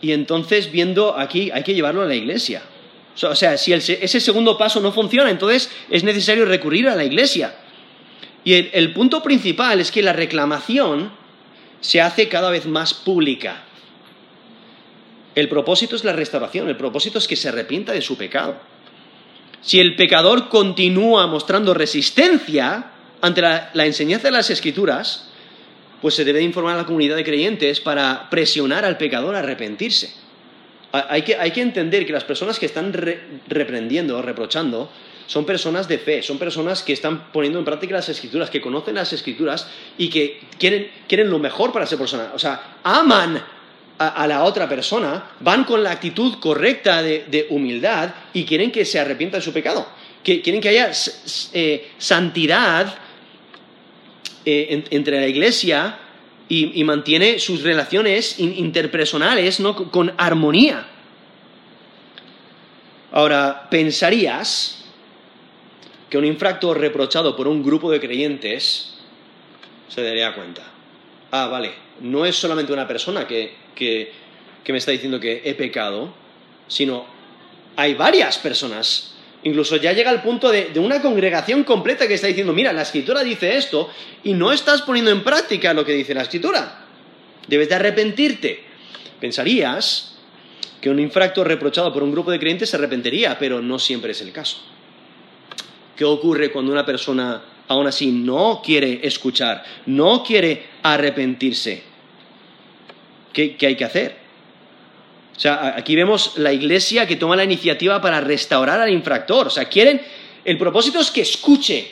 [0.00, 2.62] Y entonces viendo aquí, hay que llevarlo a la iglesia.
[3.22, 7.54] O sea, si ese segundo paso no funciona, entonces es necesario recurrir a la iglesia.
[8.44, 11.10] Y el, punto principal es que la reclamación
[11.80, 13.64] se hace cada vez más pública.
[15.34, 18.56] El propósito es la restauración, el propósito es que se arrepienta de su pecado.
[19.62, 25.28] Si el pecador continúa mostrando resistencia ante la, enseñanza de las escrituras,
[26.00, 30.12] pues se debe informar a la comunidad de creyentes para presionar al pecador a arrepentirse.
[30.92, 32.92] Hay que, entender que las personas que están
[33.48, 34.90] reprendiendo, reprochando,
[35.26, 38.94] son personas de fe, son personas que están poniendo en práctica las escrituras, que conocen
[38.94, 42.30] las escrituras y que quieren, lo mejor para esa persona.
[42.34, 43.42] O sea, aman
[43.98, 49.00] a, la otra persona, van con la actitud correcta de, humildad y quieren que se
[49.00, 49.86] arrepienta de su pecado.
[50.22, 50.90] Que, quieren que haya
[51.52, 52.94] eh, santidad
[54.48, 55.98] eh, entre la iglesia
[56.48, 60.86] y, mantiene sus relaciones interpersonales con armonía.
[63.10, 64.84] Ahora, pensarías
[66.08, 68.94] que un infractor reprochado por un grupo de creyentes
[69.88, 70.62] se daría cuenta.
[71.32, 74.12] Ah, vale, no es solamente una persona que, que,
[74.68, 76.14] me está diciendo que he pecado,
[76.68, 77.04] sino
[77.74, 79.15] hay varias personas
[79.46, 83.22] Incluso ya llega al punto de, una congregación completa que está diciendo, mira, la escritura
[83.22, 83.88] dice esto
[84.24, 86.84] y no estás poniendo en práctica lo que dice la escritura.
[87.46, 88.64] Debes de arrepentirte.
[89.20, 90.16] Pensarías
[90.80, 94.20] que un infractor reprochado por un grupo de creyentes se arrepentiría, pero no siempre es
[94.20, 94.58] el caso.
[95.94, 101.84] ¿Qué ocurre cuando una persona aún así no quiere escuchar, no quiere arrepentirse?
[103.32, 104.25] qué hay que hacer?
[105.36, 109.48] O sea, aquí vemos la iglesia que toma la iniciativa para restaurar al infractor.
[109.48, 110.00] O sea, quieren,
[110.44, 111.90] el propósito es que escuche,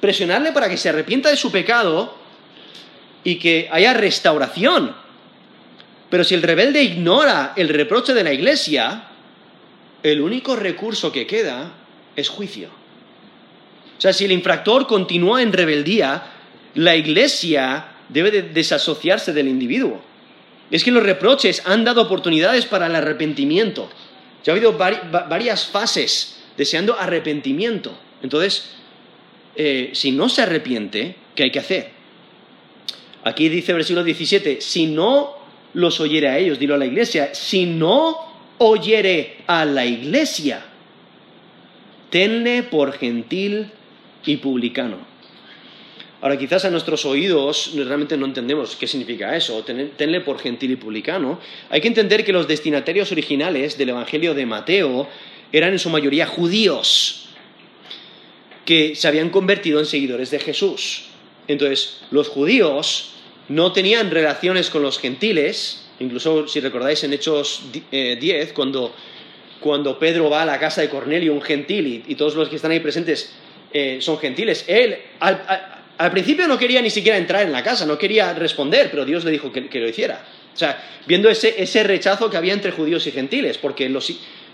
[0.00, 2.16] presionarle para que se arrepienta de su pecado
[3.24, 4.94] y que haya restauración.
[6.08, 9.08] Pero si el rebelde ignora el reproche de la iglesia,
[10.02, 11.72] el único recurso que queda
[12.14, 12.68] es juicio.
[13.98, 16.22] O sea, si el infractor continúa en rebeldía,
[16.74, 20.11] la iglesia debe de desasociarse del individuo
[20.72, 23.90] es que los reproches han dado oportunidades para el arrepentimiento.
[24.42, 27.96] Ya ha habido varias fases deseando arrepentimiento.
[28.22, 28.70] Entonces,
[29.54, 31.90] eh, si no se arrepiente, ¿qué hay que hacer?
[33.22, 35.36] Aquí dice versículo 17, si no
[35.74, 38.16] los oyere a ellos, dilo a la iglesia, si no
[38.56, 40.64] oyere a la iglesia,
[42.08, 43.70] tenle por gentil
[44.24, 45.11] y publicano.
[46.22, 50.76] Ahora, quizás a nuestros oídos realmente no entendemos qué significa eso, tenle por gentil y
[50.76, 51.40] publicano.
[51.68, 55.08] Hay que entender que los destinatarios originales del Evangelio de Mateo
[55.50, 57.26] eran en su mayoría judíos
[58.64, 61.06] que se habían convertido en seguidores de Jesús.
[61.48, 63.14] Entonces, los judíos
[63.48, 70.30] no tenían relaciones con los gentiles, incluso si recordáis en Hechos 10, eh, cuando, Pedro
[70.30, 73.32] va a la casa de Cornelio, un gentil, y, todos los que están ahí presentes
[73.72, 74.98] eh, son gentiles, él,
[76.10, 79.30] principio no quería ni siquiera entrar en la casa, no quería responder, pero Dios le
[79.30, 80.24] dijo que, lo hiciera.
[80.54, 84.12] O sea, viendo ese, rechazo que había entre judíos y gentiles, porque los,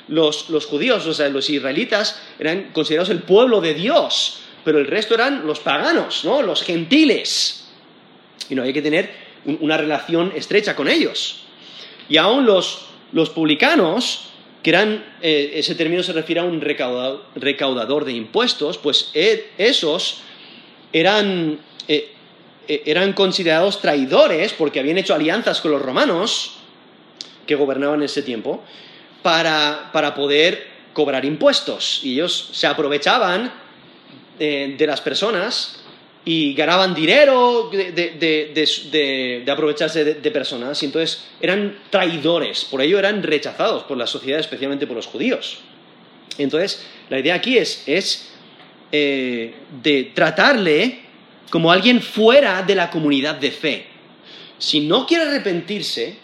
[0.09, 5.15] los, judíos, o sea, los israelitas, eran considerados el pueblo de Dios, pero el resto
[5.15, 6.43] eran los paganos, ¿no?
[6.43, 7.69] Los gentiles.
[8.51, 9.11] Y no hay que tener
[9.45, 11.45] una relación estrecha con ellos.
[12.09, 14.31] Y aún los, los publicanos,
[14.63, 20.23] que eran, eh, ese término se refiere a un recaudador, de impuestos, pues e, esos
[20.93, 22.13] eran, eh,
[22.67, 26.57] eh, eran considerados traidores porque habían hecho alianzas con los romanos,
[27.47, 28.63] que gobernaban en ese tiempo,
[29.23, 32.01] para, para poder cobrar impuestos.
[32.03, 33.69] Y ellos se aprovechaban
[34.39, 35.79] de las personas
[36.31, 43.85] y ganaban dinero de, aprovecharse de, personas, y entonces eran traidores, por ello eran rechazados
[43.85, 45.61] por la sociedad, especialmente por los judíos.
[46.37, 48.31] Entonces, la idea aquí es,
[48.93, 51.01] eh, de tratarle
[51.51, 53.87] como alguien fuera de la comunidad de fe.
[54.59, 56.17] Si no quiere arrepentirse,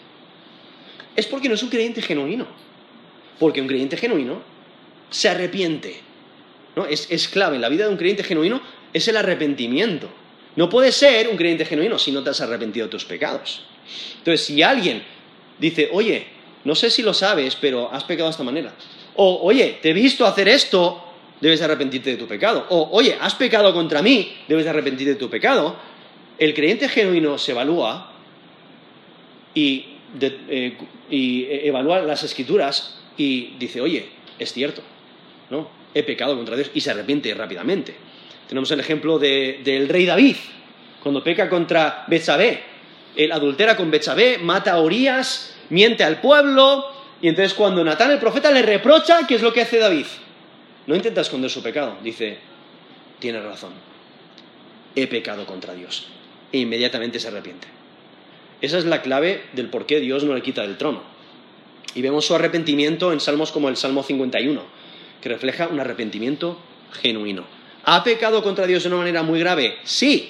[1.15, 2.47] es porque no es un creyente genuino.
[3.39, 4.41] Porque un creyente genuino
[5.09, 6.01] se arrepiente.
[6.75, 6.85] ¿no?
[6.85, 8.61] Es, es clave en la vida de un creyente genuino
[8.95, 10.09] es el arrepentimiento.
[10.55, 13.63] No puedes ser un creyente genuino si no te has arrepentido de tus pecados.
[14.19, 15.03] Entonces, si alguien
[15.59, 16.25] dice, oye,
[16.63, 18.73] no sé si lo sabes, pero has pecado de esta manera.
[19.15, 21.03] O, oye, te he visto hacer esto,
[21.41, 22.65] debes arrepentirte de tu pecado.
[22.69, 25.75] O, oye, has pecado contra mí, debes arrepentirte de tu pecado.
[26.37, 28.11] El creyente genuino se evalúa
[29.53, 29.85] y,
[30.19, 30.77] eh,
[31.09, 34.81] y evalúa las escrituras y dice, oye, es cierto,
[35.49, 35.69] ¿no?
[35.93, 37.95] He pecado contra Dios y se arrepiente rápidamente.
[38.47, 40.35] Tenemos el ejemplo del rey David,
[41.01, 42.63] cuando peca contra Betsabé.
[43.15, 46.85] Él adultera con Betsabé, mata a Urias, miente al pueblo,
[47.21, 50.05] y entonces cuando Natán el profeta le reprocha, ¿qué es lo que hace David?
[50.87, 52.37] No intenta esconder su pecado, dice,
[53.19, 53.73] tiene razón,
[54.95, 56.07] he pecado contra Dios.
[56.51, 57.67] E inmediatamente se arrepiente.
[58.61, 61.03] Esa es la clave del por qué Dios no le quita del trono.
[61.93, 64.61] Y vemos su arrepentimiento en salmos como el Salmo 51,
[65.21, 66.59] que refleja un arrepentimiento
[67.01, 67.45] genuino.
[67.83, 69.77] ¿Ha pecado contra Dios de una manera muy grave?
[69.83, 70.29] Sí,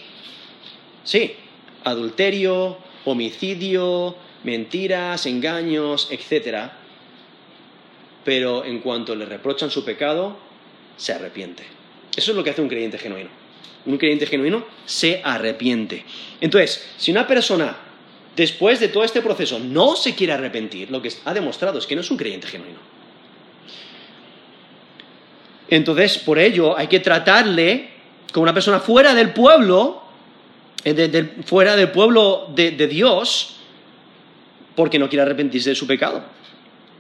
[1.04, 1.36] sí.
[1.84, 6.72] Adulterio, homicidio, mentiras, engaños, etc.
[8.26, 10.38] Pero en cuanto le reprochan su pecado,
[10.98, 11.64] se arrepiente.
[12.16, 13.30] Eso es lo que hace un creyente genuino.
[13.86, 16.04] Un creyente genuino se arrepiente.
[16.42, 17.78] Entonces, si una persona,
[18.36, 21.96] después de todo este proceso, no se quiere arrepentir, lo que ha demostrado es que
[21.96, 22.80] no es un creyente genuino.
[25.68, 27.90] Entonces, por ello, hay que tratarle
[28.32, 30.02] como una persona fuera del pueblo,
[30.84, 33.56] eh, fuera del pueblo de, Dios,
[34.76, 36.24] porque no quiere arrepentirse de su pecado.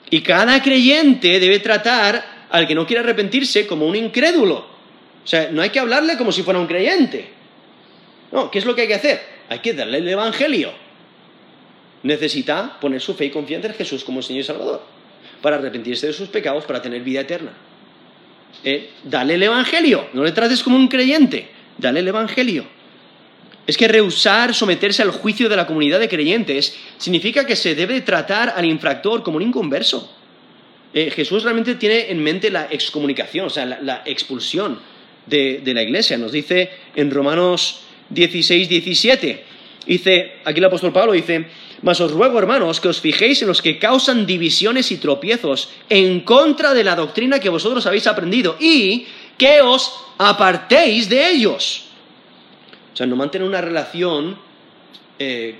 [0.09, 4.57] Y cada creyente debe tratar al que no quiere arrepentirse como un incrédulo.
[5.23, 7.29] O sea, no hay que hablarle como si fuera un creyente.
[8.31, 9.21] No, ¿qué es lo que hay que hacer?
[9.49, 10.71] Hay que darle el Evangelio.
[12.03, 14.83] Necesita poner su fe y confianza en Jesús como Señor y Salvador,
[15.41, 17.53] para arrepentirse de sus pecados, para tener vida eterna.
[18.63, 22.65] Eh, dale el Evangelio, no le trates como un creyente, dale el Evangelio.
[23.67, 28.01] Es que rehusar someterse al juicio de la comunidad de creyentes significa que se debe
[28.01, 30.11] tratar al infractor como un inconverso.
[30.93, 34.79] Eh, Jesús realmente tiene en mente la excomunicación, o sea, la, expulsión
[35.25, 36.17] de, de, la iglesia.
[36.17, 39.43] Nos dice en Romanos 16, 17,
[39.87, 41.47] dice, aquí el apóstol Pablo dice,
[41.81, 46.21] mas os ruego, hermanos, que os fijéis en los que causan divisiones y tropiezos en
[46.21, 51.84] contra de la doctrina que vosotros habéis aprendido y que os apartéis de ellos.
[52.95, 54.37] O sea, no mantener una relación
[55.19, 55.55] eh,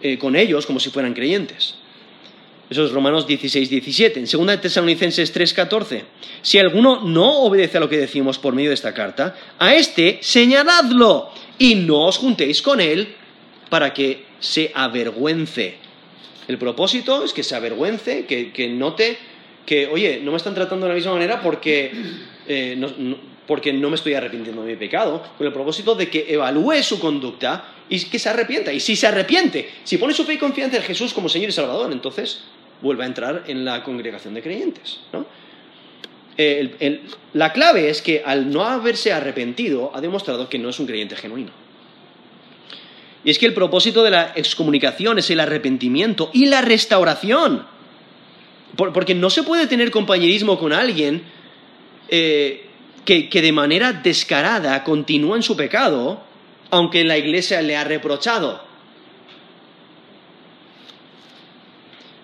[0.00, 1.74] eh, con ellos como si fueran creyentes.
[2.70, 4.20] Eso es Romanos 16, 17.
[4.20, 6.04] En 2 Tesalonicenses 3, 14.
[6.40, 10.20] Si alguno no obedece a lo que decimos por medio de esta carta, a este
[10.22, 13.14] señaladlo y no os juntéis con él
[13.68, 15.76] para que se avergüence.
[16.48, 19.18] El propósito es que se avergüence, que, note
[19.66, 21.92] que, oye, no me están tratando de la misma manera porque,
[22.48, 22.74] eh,
[23.46, 26.98] porque no me estoy arrepintiendo de mi pecado, con el propósito de que evalúe su
[26.98, 28.72] conducta y que se arrepienta.
[28.72, 31.52] Y si se arrepiente, si pone su fe y confianza en Jesús como Señor y
[31.52, 32.44] Salvador, entonces
[32.80, 35.00] vuelve a entrar en la congregación de creyentes.
[36.36, 37.00] Eh,
[37.32, 41.16] la clave es que al no haberse arrepentido ha demostrado que no es un creyente
[41.16, 41.52] genuino.
[43.24, 47.66] Y es que el propósito de la excomunicación es el arrepentimiento y la restauración.
[48.76, 51.22] Porque no se puede tener compañerismo con alguien
[52.08, 52.68] eh,
[53.04, 56.20] que, de manera descarada continúa en su pecado,
[56.70, 58.62] aunque la iglesia le ha reprochado.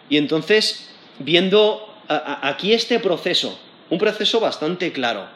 [0.09, 3.59] Y entonces, viendo aquí este proceso,
[3.91, 5.27] un proceso bastante claro,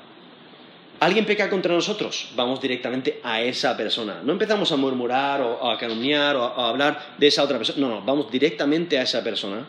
[0.99, 4.21] alguien peca contra nosotros, vamos directamente a esa persona.
[4.25, 7.87] No empezamos a murmurar o a calumniar o a hablar de esa otra persona.
[7.87, 9.65] No, no, vamos directamente a esa persona.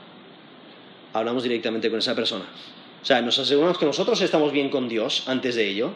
[1.14, 2.46] Hablamos directamente con esa persona.
[3.06, 5.91] O sea, nos aseguramos que nosotros estamos bien con Dios antes de ello.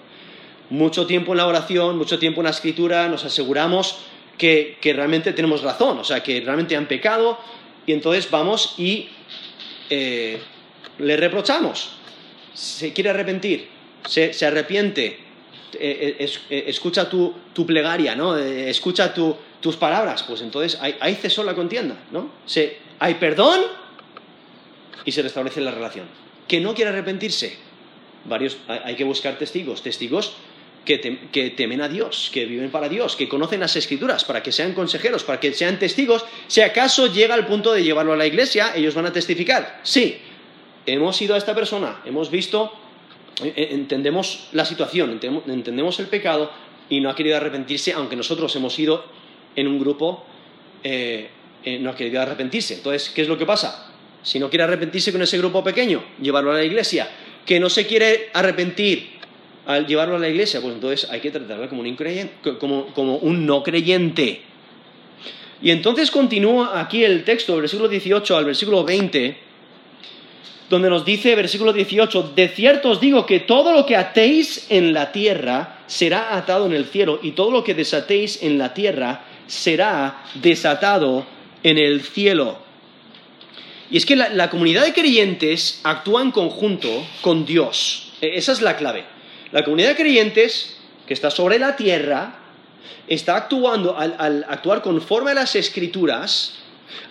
[0.69, 3.97] Mucho tiempo en la oración, mucho tiempo en la escritura, nos aseguramos
[4.37, 7.39] que, realmente tenemos razón, o sea, que realmente han pecado
[7.87, 9.09] y entonces vamos y
[9.89, 10.39] eh,
[10.99, 11.93] le reprochamos.
[12.53, 13.69] Se quiere arrepentir,
[14.05, 15.17] se, arrepiente,
[15.79, 17.33] eh, eh, escucha tu,
[17.65, 18.37] plegaria, ¿no?
[18.37, 22.29] escucha tus palabras, pues entonces ahí, cesó la contienda, ¿no?
[22.99, 23.61] hay perdón
[25.05, 26.28] y se restablece la relación.
[26.49, 27.55] Que no quiere arrepentirse,
[28.25, 30.35] varios, hay que buscar testigos, testigos
[30.85, 34.73] que, temen a Dios, que viven para Dios, que conocen las escrituras, para que sean
[34.73, 36.25] consejeros, para que sean testigos.
[36.47, 39.81] Si acaso llega al punto de llevarlo a la iglesia, ellos van a testificar.
[39.83, 40.17] Sí,
[40.85, 42.73] hemos ido a esta persona, hemos visto,
[43.43, 46.51] eh, eh, entendemos la situación, entendemos el pecado
[46.89, 49.05] y no ha querido arrepentirse, aunque nosotros hemos ido
[49.55, 50.25] en un grupo,
[50.83, 51.29] eh,
[51.81, 52.75] no ha querido arrepentirse.
[52.75, 53.88] Entonces, ¿qué es lo que pasa?
[54.23, 57.09] Si no quiere arrepentirse con ese grupo pequeño, llevarlo a la iglesia.
[57.45, 59.19] Que no se quiere arrepentir
[59.65, 61.95] al llevarlo a la iglesia, pues entonces hay que tratarla como un,
[62.59, 64.41] como, un no creyente.
[65.61, 69.37] Y entonces continúa aquí el texto, versículo 18 al versículo 20,
[70.69, 74.93] donde nos dice, versículo 18, de cierto os digo que todo lo que atéis en
[74.93, 79.25] la tierra será atado en el cielo, y todo lo que desatéis en la tierra
[79.47, 81.25] será desatado
[81.63, 82.68] en el cielo.
[83.91, 86.89] Y es que la, comunidad de creyentes actúa en conjunto
[87.21, 88.13] con Dios.
[88.21, 89.05] E, esa es la clave.
[89.51, 90.77] La comunidad de creyentes
[91.07, 92.35] que está sobre la tierra
[93.07, 96.59] está actuando, al, actuar conforme a las escrituras,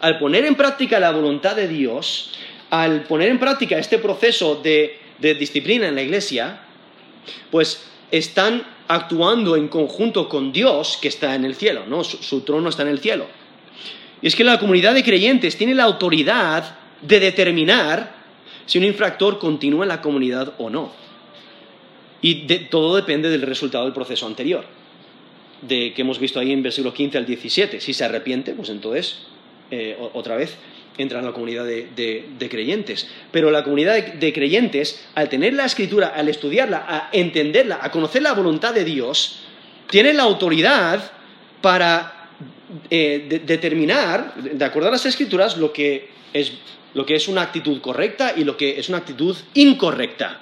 [0.00, 2.34] al poner en práctica la voluntad de Dios,
[2.70, 6.60] al poner en práctica este proceso de, disciplina en la iglesia,
[7.50, 12.04] pues están actuando en conjunto con Dios que está en el cielo, ¿no?
[12.04, 13.26] su, trono está en el cielo.
[14.20, 18.16] Y es que la comunidad de creyentes tiene la autoridad de determinar
[18.66, 20.92] si un infractor continúa en la comunidad o no.
[22.20, 24.64] Y todo depende del resultado del proceso anterior,
[25.62, 27.80] de que hemos visto ahí en versículo 15 al 17.
[27.80, 29.20] Si se arrepiente, pues entonces,
[29.70, 30.56] eh, otra vez,
[30.98, 33.08] entra en la comunidad de, creyentes.
[33.30, 38.22] Pero la comunidad de, creyentes, al tener la escritura, al estudiarla, a entenderla, a conocer
[38.22, 39.44] la voluntad de Dios,
[39.88, 41.12] tiene la autoridad
[41.62, 42.17] para
[42.90, 48.56] eh, determinar, de acuerdo a las escrituras, lo que es una actitud correcta y lo
[48.56, 50.40] que es una actitud incorrecta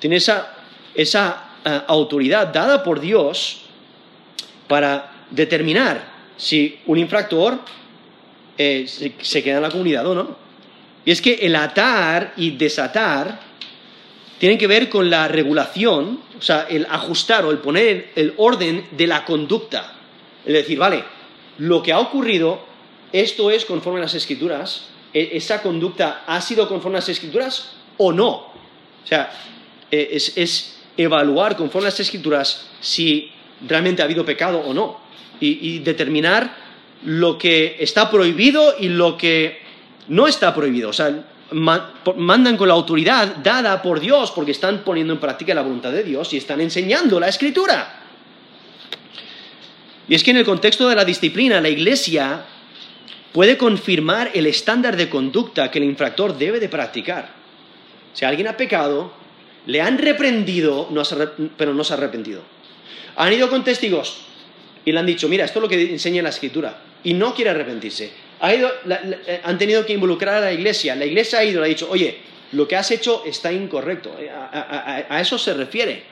[0.00, 3.62] tiene esa, eh, autoridad dada por Dios
[4.68, 7.58] para determinar si un infractor
[8.58, 10.36] eh, se, queda en la comunidad o no.
[11.04, 13.40] Y es que el atar y desatar
[14.38, 18.86] tienen que ver con la regulación, o sea, el ajustar o el poner el orden
[18.90, 19.94] de la conducta.
[20.46, 21.02] Es decir, vale,
[21.58, 22.60] lo que ha ocurrido,
[23.12, 27.72] esto es conforme a las escrituras, e, esa conducta ha sido conforme a las escrituras
[27.98, 28.30] o no.
[28.30, 29.30] O sea,
[29.90, 33.30] eh, es, evaluar conforme a las escrituras si
[33.66, 34.98] realmente ha habido pecado o no
[35.40, 36.56] y, determinar
[37.04, 39.60] lo que está prohibido y lo que
[40.08, 40.88] no está prohibido.
[40.88, 45.60] O sea, mandan con la autoridad dada por Dios porque están poniendo en práctica la
[45.60, 48.05] voluntad de Dios y están enseñando la escritura.
[50.08, 52.44] Y es que en el contexto de la disciplina, la iglesia
[53.32, 57.30] puede confirmar el estándar de conducta que el infractor debe de practicar.
[58.12, 59.12] Si alguien ha pecado,
[59.66, 60.88] le han reprendido,
[61.56, 62.42] pero no se ha arrepentido.
[63.16, 64.18] Han ido con testigos
[64.84, 66.78] y le han dicho, mira, esto es lo que enseña la escritura.
[67.02, 68.10] Y no quiere arrepentirse.
[68.42, 70.94] Eh, han tenido que involucrar a la iglesia.
[70.94, 72.18] La iglesia ha ido y le ha dicho, oye,
[72.52, 74.16] lo que has hecho está incorrecto.
[74.18, 76.04] Eh, a, eso se refiere.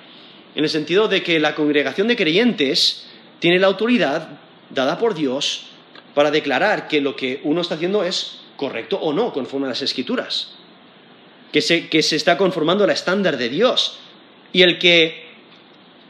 [0.54, 3.06] En el sentido de que la congregación de creyentes
[3.44, 4.26] tiene la autoridad
[4.70, 5.66] dada por Dios
[6.14, 9.82] para declarar que lo que uno está haciendo es correcto o no, conforme a las
[9.82, 10.54] escrituras
[11.52, 13.98] que se, está conformando al estándar de Dios.
[14.50, 15.26] Y el que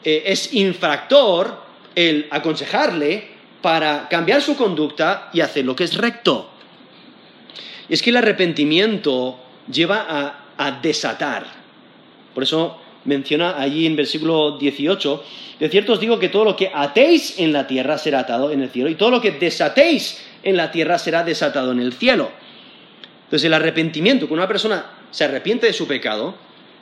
[0.05, 1.61] eh, es infractor,
[1.97, 3.31] el aconsejarle
[3.61, 6.51] para cambiar su conducta y hacer lo que es recto.
[7.89, 11.47] Y es que el arrepentimiento lleva a desatar.
[12.33, 15.25] Por eso menciona allí en versículo 18,
[15.61, 18.63] de cierto os digo que todo lo que atéis en la tierra será atado en
[18.63, 22.31] el cielo y todo lo que desatéis en la tierra será desatado en el cielo.
[23.25, 26.35] Entonces el arrepentimiento, con una persona se arrepiente de su pecado,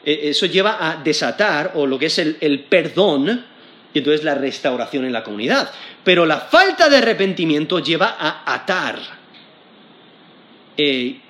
[0.05, 3.47] eh, eso lleva a desatar o lo que es el, perdón
[3.95, 5.71] y entonces la restauración en la comunidad.
[6.03, 8.99] Pero la falta de arrepentimiento lleva a atar
[10.77, 11.21] eh,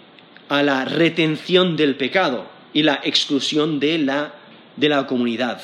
[0.48, 4.34] a la retención del pecado y la exclusión de la,
[4.76, 5.60] de la comunidad.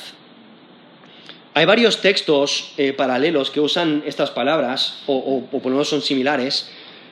[1.53, 6.69] Hay varios textos eh, paralelos que usan estas palabras, o, por lo menos son similares.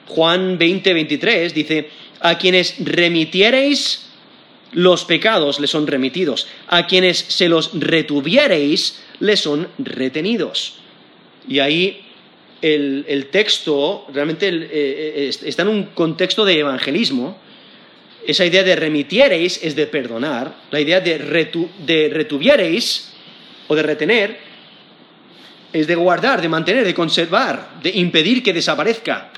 [0.08, 1.90] Juan 20, 23 dice,
[2.22, 4.06] a quienes remitiereis
[4.72, 10.76] los pecados les son remitidos, a quienes se los retuviereis les son retenidos.
[11.48, 12.06] Y ahí
[12.62, 17.38] el, texto realmente eh, eh, está en un contexto de evangelismo.
[18.28, 23.14] Esa idea de remitiereis es de perdonar, la idea de, de retuviereis
[23.70, 24.38] o de retener
[25.72, 29.32] es de guardar, de mantener, de conservar, de impedir que desaparezca.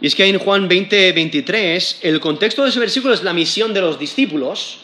[0.00, 3.74] Y es que en Juan 20, 23, el contexto de ese versículo es la misión
[3.74, 4.78] de los discípulos,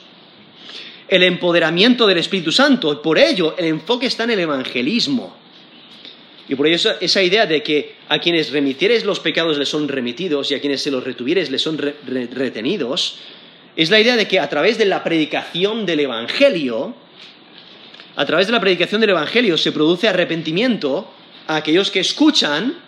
[1.09, 3.01] el empoderamiento del Espíritu Santo.
[3.01, 5.46] Por ello, el enfoque está en el evangelismo.
[6.49, 10.51] Y por ello esa idea de que a quienes remitieres los pecados les son remitidos
[10.51, 13.19] y a quienes se los retuvieres les son retenidos,
[13.75, 16.95] es la idea de que a través de la predicación del Evangelio,
[18.15, 21.11] a través de la predicación del Evangelio se produce arrepentimiento
[21.49, 22.87] a aquellos que escuchan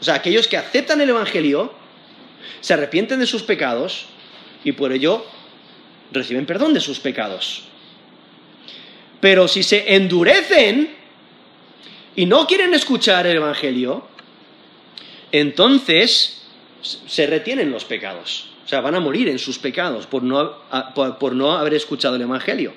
[0.00, 1.72] o sea, aquellos que aceptan el Evangelio,
[2.60, 4.06] se arrepienten de sus pecados
[4.64, 5.24] y por ello
[6.12, 7.64] reciben perdón de sus pecados.
[9.20, 10.94] Pero si se endurecen
[12.16, 14.04] y no quieren escuchar el Evangelio,
[15.30, 16.42] entonces
[16.80, 18.48] se retienen los pecados.
[18.64, 20.56] O sea, van a morir en sus pecados por no,
[21.20, 22.72] por no haber escuchado el Evangelio.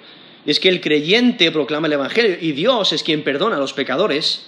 [0.45, 4.45] Es que el creyente proclama el Evangelio y Dios es quien perdona a los pecadores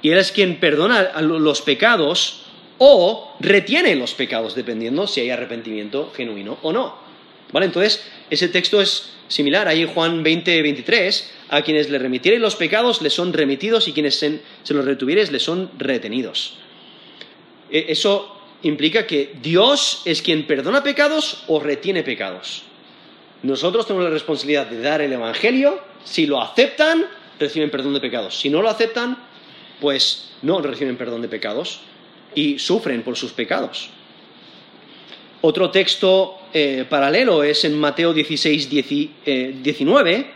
[0.00, 2.42] y Él es quien perdona los pecados
[2.78, 7.09] o retiene los pecados, dependiendo si hay arrepentimiento genuino o no.
[7.52, 12.56] Entonces, ese texto es similar ahí en Juan 20, 23, a quienes le remitieres los
[12.56, 16.58] pecados les son remitidos y quienes se, los retuvieres les son retenidos.
[17.70, 22.62] E, eso implica que Dios es quien perdona pecados o retiene pecados.
[23.42, 27.06] Nosotros tenemos la responsabilidad de dar el Evangelio, si lo aceptan,
[27.38, 29.16] reciben perdón de pecados, si no lo aceptan,
[29.80, 31.80] pues no reciben perdón de pecados
[32.34, 33.90] y sufren por sus pecados.
[35.42, 40.26] Otro texto eh, paralelo es en Mateo 16, 19, eh,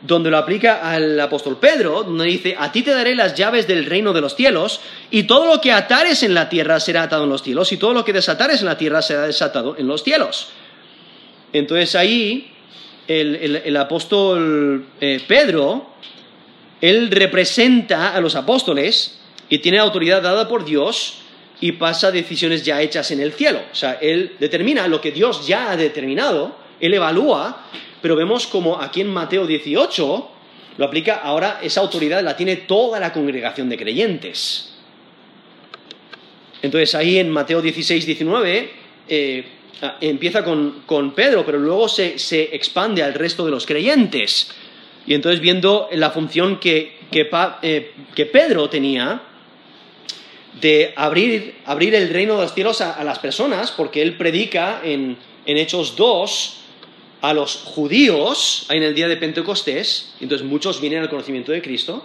[0.00, 3.84] donde lo aplica al apóstol Pedro, donde dice, a ti te daré las llaves del
[3.84, 4.80] reino de los cielos,
[5.10, 7.92] y todo lo que atares en la tierra será atado en los cielos, y todo
[7.92, 10.48] lo que desatares en la tierra será desatado en los cielos.
[11.52, 12.52] Entonces ahí
[13.08, 15.86] el, apóstol eh, Pedro
[16.80, 19.18] él representa a los apóstoles
[19.48, 21.18] y tiene autoridad dada por Dios
[21.60, 23.60] y pasa decisiones ya hechas en el cielo.
[23.72, 27.64] O sea, él determina lo que Dios ya ha determinado, él evalúa,
[28.00, 30.30] pero vemos como aquí en Mateo 18
[30.76, 34.74] lo aplica, ahora esa autoridad la tiene toda la congregación de creyentes.
[36.62, 38.70] Entonces ahí en Mateo 16, 19
[39.08, 39.44] eh,
[40.00, 42.14] empieza con, Pedro, pero luego se
[42.54, 44.52] expande al resto de los creyentes.
[45.08, 46.98] Y entonces viendo la función que,
[47.62, 47.92] eh,
[48.30, 49.22] Pedro tenía
[50.60, 55.96] de abrir, el reino de los cielos a, las personas, porque él predica en, Hechos
[55.96, 56.56] 2
[57.22, 62.04] a los judíos en el día de Pentecostés, entonces muchos vienen al conocimiento de Cristo.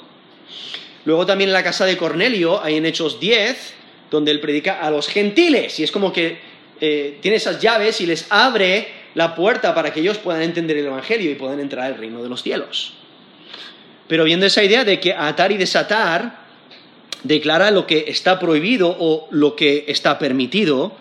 [1.05, 3.73] Luego también en la casa de Cornelio, hay en Hechos 10,
[4.09, 6.39] donde él predica a los gentiles, y es como que
[6.79, 10.87] eh, tiene esas llaves y les abre la puerta para que ellos puedan entender el
[10.87, 12.93] Evangelio y puedan entrar al reino de los cielos.
[14.07, 16.42] Pero viendo esa idea de que atar y desatar
[17.23, 20.93] declara lo que está prohibido o lo que está permitido,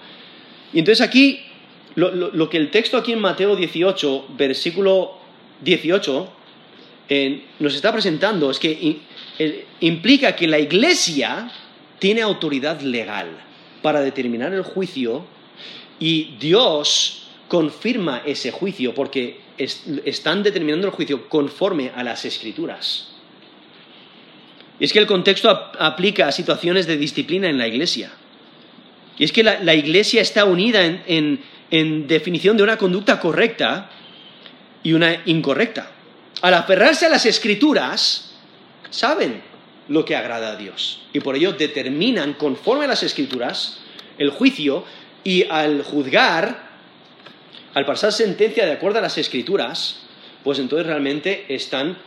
[0.72, 1.40] y entonces aquí,
[1.94, 5.18] lo, que el texto aquí en Mateo 18, versículo
[5.60, 6.32] 18,
[7.08, 9.00] eh, nos está presentando es que
[9.80, 11.50] implica que la iglesia
[11.98, 13.28] tiene autoridad legal
[13.82, 15.24] para determinar el juicio
[15.98, 23.11] y Dios confirma ese juicio porque están determinando el juicio conforme a las escrituras.
[24.82, 28.10] Y es que el contexto aplica a situaciones de disciplina en la iglesia.
[29.16, 33.90] Y es que la, iglesia está unida en, definición de una conducta correcta
[34.82, 35.92] y una incorrecta.
[36.40, 38.32] Al aferrarse a las escrituras,
[38.90, 39.40] saben
[39.86, 41.02] lo que agrada a Dios.
[41.12, 43.78] Y por ello determinan conforme a las escrituras
[44.18, 44.84] el juicio
[45.22, 46.72] y al juzgar
[47.74, 50.00] al pasar sentencia de acuerdo a las escrituras,
[50.42, 51.98] pues entonces realmente están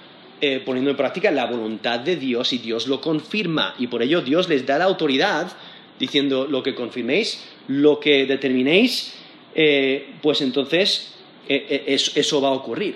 [0.42, 3.76] eh, poniendo en práctica la voluntad de Dios y Dios lo confirma.
[3.80, 5.52] Y por ello Dios les da la autoridad
[6.00, 9.16] diciendo lo que confirméis, lo que determinéis,
[9.54, 11.14] eh, pues entonces
[11.48, 12.96] eh, eso, va a ocurrir.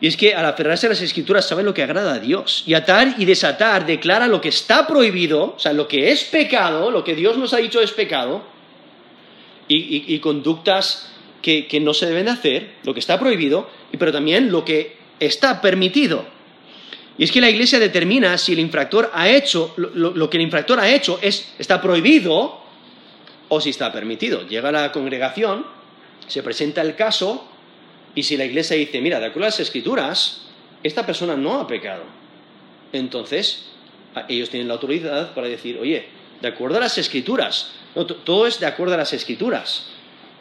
[0.00, 2.64] Y es que al aferrarse a las escrituras saben lo que agrada a Dios.
[2.66, 6.90] Y atar y desatar declara lo que está prohibido, o sea, lo que es pecado,
[6.90, 8.42] lo que Dios nos ha dicho es pecado,
[9.68, 11.08] y, conductas
[11.40, 13.68] que, no se deben hacer, lo que está prohibido,
[13.98, 16.24] pero también lo que está permitido.
[17.18, 20.42] Y es que la iglesia determina si el infractor ha hecho, lo, lo que el
[20.42, 22.60] infractor ha hecho es, está prohibido
[23.48, 24.46] o si está permitido.
[24.46, 25.66] Llega la congregación,
[26.26, 27.46] se presenta el caso
[28.14, 30.42] y si la iglesia dice, mira, de acuerdo a las escrituras,
[30.82, 32.04] esta persona no ha pecado.
[32.92, 33.66] Entonces,
[34.28, 36.06] ellos tienen la autoridad para decir, oye,
[36.40, 37.72] de acuerdo a las escrituras,
[38.24, 39.86] todo es de acuerdo a las escrituras.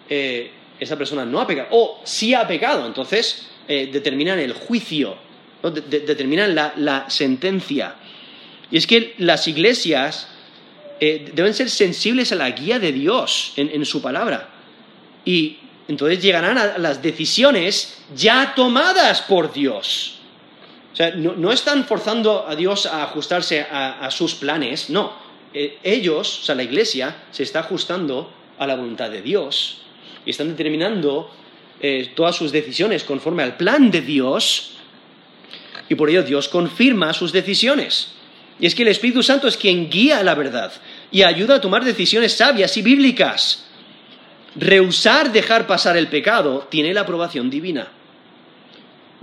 [0.09, 0.51] Eh,
[0.81, 5.15] esa persona no ha pecado, o sí ha pecado, entonces eh, determinan el juicio,
[5.61, 7.95] determinan la, sentencia.
[8.71, 10.27] Y es que las iglesias
[10.99, 14.49] eh, deben ser sensibles a la guía de Dios en, su palabra.
[15.23, 20.17] Y entonces llegarán a las decisiones ya tomadas por Dios.
[20.93, 25.13] O sea, no, están forzando a Dios a ajustarse a, sus planes, no.
[25.53, 29.80] Eh, ellos, o sea, la iglesia, se está ajustando a la voluntad de Dios
[30.25, 31.31] y están determinando
[31.79, 34.77] eh, todas sus decisiones conforme al plan de Dios
[35.89, 38.13] y por ello Dios confirma sus decisiones.
[38.59, 40.71] Y es que el Espíritu Santo es quien guía la verdad
[41.11, 43.65] y ayuda a tomar decisiones sabias y bíblicas.
[44.55, 47.87] Rehusar dejar pasar el pecado tiene la aprobación divina.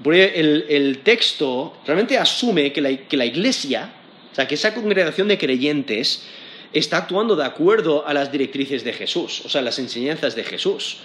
[0.03, 0.33] Porque
[0.69, 3.91] el, texto realmente asume que la, iglesia,
[4.31, 6.25] o sea, que esa congregación de creyentes
[6.73, 10.99] está actuando de acuerdo a las directrices de Jesús, o sea, las enseñanzas de Jesús.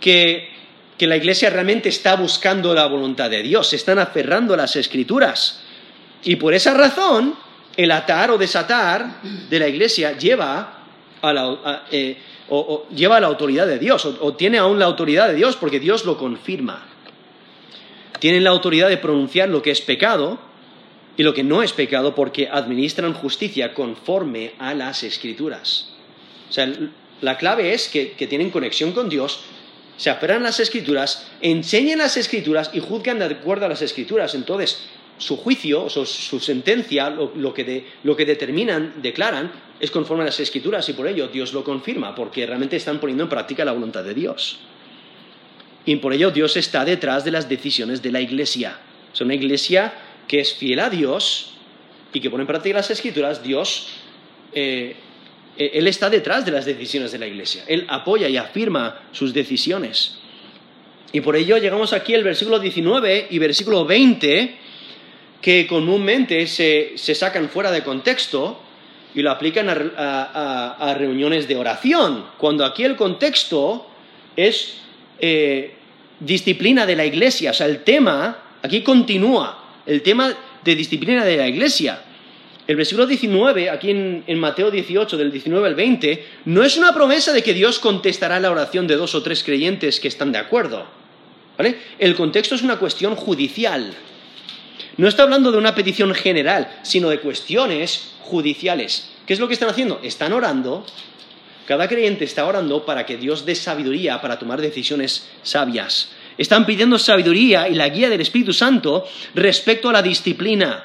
[0.00, 0.48] Que,
[0.96, 4.76] que la iglesia realmente está buscando la voluntad de Dios, se están aferrando a las
[4.76, 5.60] escrituras.
[6.24, 7.34] Y por esa razón,
[7.76, 10.84] el atar o desatar de la iglesia lleva
[11.20, 12.16] a la, eh,
[12.94, 16.04] lleva a la autoridad de Dios, o tiene aún la autoridad de Dios, porque Dios
[16.04, 16.90] lo confirma
[18.20, 20.38] tienen la autoridad de pronunciar lo que es pecado
[21.20, 25.90] y lo que no es pecado porque administran justicia conforme a las escrituras.
[26.48, 26.72] O sea,
[27.20, 29.40] la clave es que, tienen conexión con Dios,
[29.98, 34.34] se aferran a las escrituras, enseñan las escrituras y juzgan de acuerdo a las escrituras.
[34.34, 34.80] Entonces,
[35.18, 40.40] su juicio, su, su sentencia, lo, que lo que determinan, declaran, es conforme a las
[40.40, 44.04] escrituras y por ello Dios lo confirma, porque realmente están poniendo en práctica la voluntad
[44.04, 44.60] de Dios.
[45.84, 48.78] Y por ello Dios está detrás de las decisiones de la iglesia.
[49.12, 49.92] Es una iglesia
[50.30, 51.54] que es fiel a Dios
[52.12, 53.42] y que pone en práctica las escrituras.
[53.42, 53.88] Dios,
[54.52, 54.94] eh,
[55.58, 57.64] eh, Él está detrás de las decisiones de la iglesia.
[57.66, 60.20] Él apoya y afirma sus decisiones.
[61.10, 64.54] Y por ello llegamos aquí al versículo 19 y versículo 20,
[65.42, 68.62] que comúnmente se, sacan fuera de contexto
[69.12, 73.90] y lo aplican a, reuniones de oración, cuando aquí el contexto
[74.36, 74.76] es
[75.18, 75.74] eh,
[76.20, 77.50] disciplina de la iglesia.
[77.50, 82.02] O sea, el tema, aquí continúa, el tema de disciplina de la iglesia.
[82.66, 87.32] El versículo 19, aquí en, Mateo 18, del 19 al 20, no es una promesa
[87.32, 90.86] de que Dios contestará la oración de dos o tres creyentes que están de acuerdo.
[91.98, 93.92] El contexto es una cuestión judicial.
[94.96, 99.10] No está hablando de una petición general, sino de cuestiones judiciales.
[99.26, 100.00] ¿Qué es lo que están haciendo?
[100.02, 100.84] Están orando
[101.70, 106.10] cada creyente está orando para que Dios dé sabiduría para tomar decisiones sabias.
[106.40, 110.84] Están pidiendo sabiduría y la guía del Espíritu Santo respecto a la disciplina.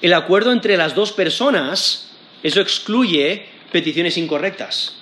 [0.00, 2.10] El acuerdo entre las dos personas,
[2.42, 4.96] eso excluye peticiones incorrectas.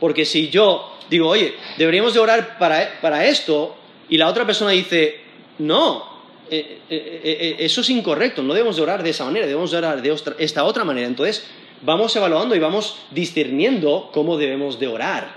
[0.00, 3.76] Porque si yo digo, oye, deberíamos de orar para, esto,
[4.08, 5.20] y la otra persona dice,
[5.60, 6.04] no,
[6.50, 9.76] eh, eh, eh, eso es incorrecto, no debemos de orar de esa manera, debemos de
[9.76, 11.06] orar de esta otra manera.
[11.06, 11.46] Entonces,
[11.82, 15.36] vamos evaluando y vamos discerniendo cómo debemos de orar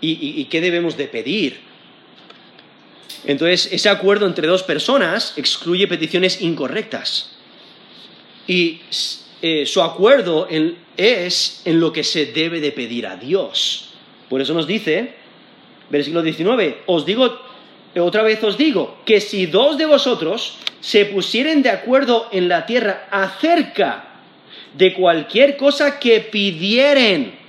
[0.00, 1.69] y, qué debemos de pedir.
[3.24, 7.30] Entonces, ese acuerdo entre dos personas excluye peticiones incorrectas.
[8.46, 8.80] Y
[9.42, 10.48] eh, su acuerdo
[10.96, 13.90] es en lo que se debe de pedir a Dios.
[14.28, 15.14] Por eso nos dice,
[15.90, 17.38] versículo 19, os digo,
[17.96, 22.66] otra vez os digo, que si dos de vosotros se pusieren de acuerdo en la
[22.66, 24.10] tierra acerca
[24.74, 27.39] de cualquier cosa que pidieren.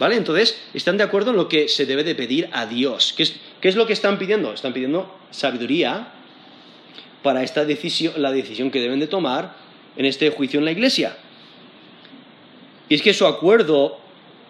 [0.00, 0.16] ¿Vale?
[0.16, 3.12] Entonces, están de acuerdo en lo que se debe de pedir a Dios.
[3.14, 3.22] ¿Qué
[3.68, 4.54] es, lo que están pidiendo?
[4.54, 6.14] Están pidiendo sabiduría
[7.22, 9.54] para esta decisión, la decisión que deben de tomar
[9.98, 11.18] en este juicio en la iglesia.
[12.88, 14.00] Y es que su acuerdo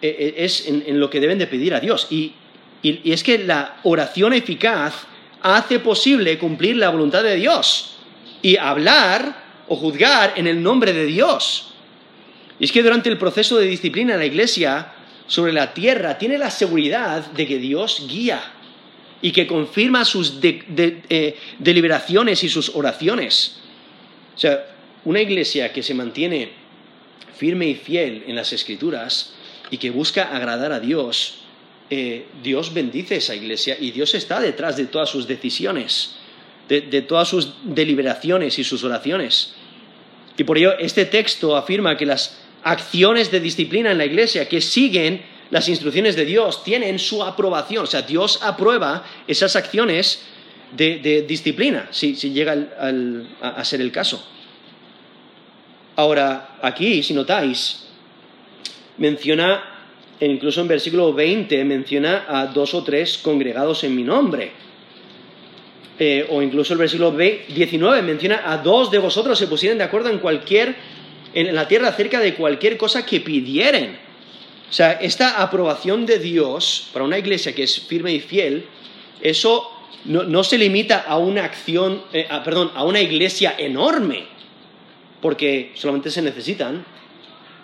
[0.01, 2.07] eh, eh, es en, lo que deben de pedir a Dios.
[2.09, 2.33] y
[2.81, 5.05] es que la oración eficaz
[5.41, 7.97] hace posible cumplir la voluntad de Dios
[8.41, 11.73] y hablar o juzgar en el nombre de Dios.
[12.57, 14.93] Y es que durante el proceso de disciplina la iglesia
[15.31, 18.51] sobre la tierra tiene la seguridad de que Dios guía
[19.21, 23.55] y que confirma sus eh, deliberaciones y sus oraciones.
[24.35, 24.75] O sea,
[25.05, 26.51] una iglesia que se mantiene
[27.37, 29.31] firme y fiel en las escrituras
[29.69, 31.43] y que busca agradar a Dios,
[31.89, 36.15] eh, Dios bendice esa iglesia y Dios está detrás de todas sus decisiones.
[36.67, 39.53] de, todas sus deliberaciones y sus oraciones.
[40.37, 44.61] Y por ello este texto afirma que las acciones de disciplina en la iglesia que
[44.61, 47.83] siguen las instrucciones de Dios tienen su aprobación.
[47.83, 50.23] O sea, Dios aprueba esas acciones
[50.75, 52.55] de, disciplina, si, llega
[53.41, 54.25] a ser el caso.
[55.97, 57.87] Ahora, aquí, si notáis,
[58.97, 59.61] menciona,
[60.21, 64.53] incluso en versículo 20, menciona a dos o tres congregados en mi nombre.
[65.99, 70.09] Eh, o incluso el versículo 19 menciona a dos de vosotros se pusieran de acuerdo
[70.09, 70.75] en cualquier,
[71.33, 73.97] en la tierra acerca de cualquier cosa que pidieren.
[74.69, 78.65] O sea, esta aprobación de Dios para una iglesia que es firme y fiel,
[79.21, 79.69] eso
[80.05, 84.25] no, se limita a una acción, eh, perdón, a una iglesia enorme,
[85.21, 86.85] porque solamente se necesitan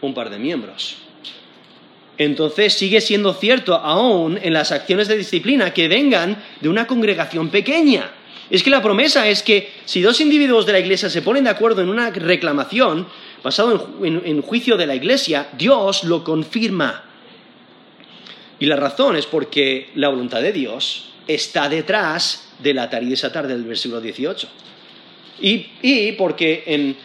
[0.02, 0.98] un par de miembros.
[2.18, 7.50] Entonces sigue siendo cierto aún en las acciones de disciplina que vengan de una congregación
[7.50, 8.12] pequeña.
[8.50, 11.50] Es que la promesa es que si dos individuos de la iglesia se ponen de
[11.50, 13.08] acuerdo en una reclamación
[13.48, 17.06] basado en, juicio de la iglesia, Dios lo confirma.
[18.60, 23.48] Y la razón es porque la voluntad de Dios está detrás de la y desatar
[23.48, 24.50] del versículo 18.
[25.40, 26.98] Y, y porque en,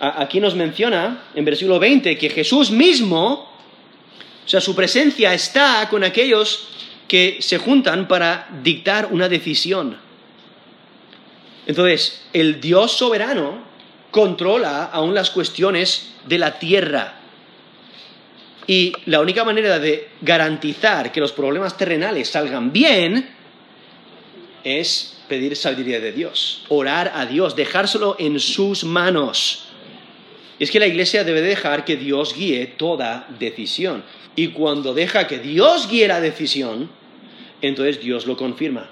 [0.00, 3.48] aquí nos menciona en versículo 20 que Jesús mismo,
[4.44, 6.70] o sea, su presencia está con aquellos
[7.06, 9.96] que se juntan para dictar una decisión.
[11.68, 13.73] Entonces, el Dios soberano
[14.14, 17.14] controla aún las cuestiones de la tierra.
[18.64, 23.28] Y la única manera de garantizar que los problemas terrenales salgan bien
[24.62, 29.64] es pedir sabiduría de Dios, orar a Dios, dejárselo en sus manos.
[30.60, 34.04] Es que la iglesia debe dejar que Dios guíe toda decisión.
[34.36, 36.88] Y cuando deja que Dios guíe la decisión,
[37.60, 38.88] entonces Dios lo confirma.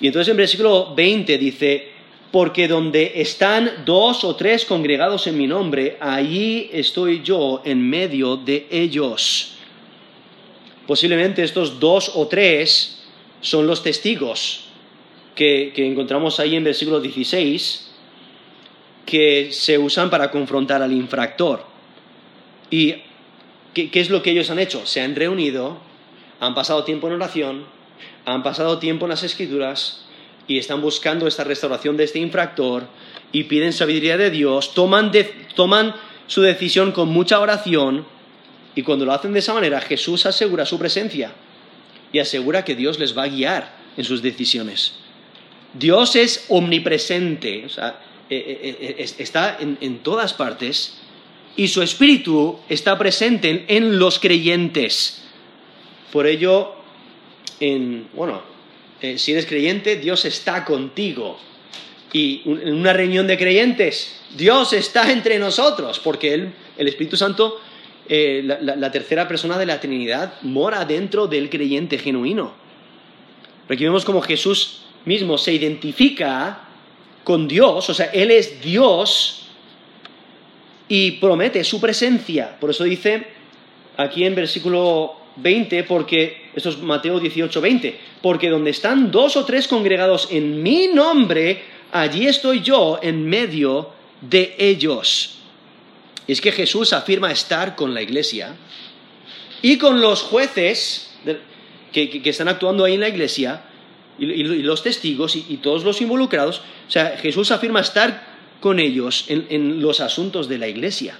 [0.00, 1.93] Y entonces en versículo 20 dice,
[2.34, 8.36] porque donde están dos o tres congregados en mi nombre, allí estoy yo en medio
[8.36, 9.54] de ellos.
[10.84, 13.04] Posiblemente estos dos o tres
[13.40, 14.64] son los testigos
[15.36, 17.92] que, encontramos ahí en versículo 16,
[19.06, 21.64] que se usan para confrontar al infractor.
[22.68, 22.96] ¿Y
[23.74, 24.84] qué es lo que ellos han hecho?
[24.86, 25.78] Se han reunido,
[26.40, 27.64] han pasado tiempo en oración,
[28.24, 30.03] han pasado tiempo en las escrituras
[30.46, 32.86] y están buscando esta restauración de este infractor
[33.32, 35.10] y piden sabiduría de Dios, toman,
[36.26, 38.06] su decisión con mucha oración
[38.74, 41.32] y cuando lo hacen de esa manera Jesús asegura su presencia
[42.12, 44.94] y asegura que Dios les va a guiar en sus decisiones.
[45.74, 47.92] Dios es omnipresente, eh,
[48.30, 50.98] eh, eh, está en, todas partes
[51.56, 55.22] y su espíritu está presente en los creyentes.
[56.12, 56.74] Por ello,
[58.14, 58.53] bueno,
[59.04, 61.38] eh, si eres creyente, Dios está contigo.
[62.10, 67.60] Y en una reunión de creyentes, Dios está entre nosotros, porque el Espíritu Santo,
[68.08, 72.54] eh, la, tercera persona de la Trinidad, mora dentro del creyente genuino.
[73.68, 76.60] Aquí vemos como Jesús mismo se identifica
[77.24, 79.48] con Dios, o sea, Él es Dios
[80.88, 82.58] y promete su presencia.
[82.58, 83.26] Por eso dice
[83.98, 89.44] aquí en versículo 20, porque, esto es Mateo 18, 20, porque donde están dos o
[89.44, 91.62] tres congregados en mi nombre,
[91.92, 95.38] allí estoy yo en medio de ellos.
[96.26, 98.56] Es que Jesús afirma estar con la iglesia
[99.60, 101.14] y con los jueces
[101.92, 103.62] que, están actuando ahí en la iglesia
[104.18, 106.62] y, los testigos y, todos los involucrados.
[106.88, 111.18] O sea, Jesús afirma estar con ellos en los asuntos de la iglesia.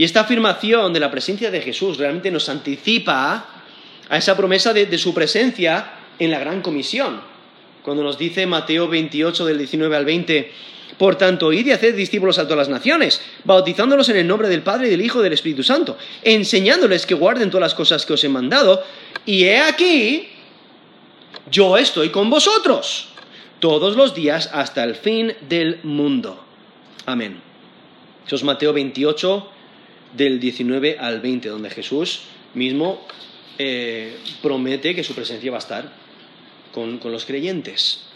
[0.00, 3.44] Y esta afirmación de la presencia de Jesús realmente nos anticipa
[4.08, 7.20] a esa promesa de, su presencia en la gran comisión.
[7.82, 10.52] Cuando nos dice Mateo 28 del 19 al 20,
[10.96, 14.62] por tanto, id y haced discípulos a todas las naciones, bautizándolos en el nombre del
[14.62, 18.14] Padre y del Hijo y del Espíritu Santo, enseñándoles que guarden todas las cosas que
[18.14, 18.82] os he mandado,
[19.26, 20.30] y he aquí,
[21.50, 23.08] yo estoy con vosotros
[23.58, 26.42] todos los días hasta el fin del mundo.
[27.04, 27.42] Amén.
[28.26, 29.59] Eso es Mateo 28,
[30.16, 32.22] del 19 al 20, donde Jesús
[32.54, 33.00] mismo
[33.58, 35.92] eh, promete que su presencia va a estar
[36.72, 38.06] con, los creyentes.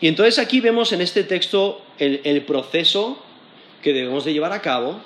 [0.00, 3.22] Y entonces aquí vemos en este texto el, proceso
[3.82, 5.00] que debemos de llevar a cabo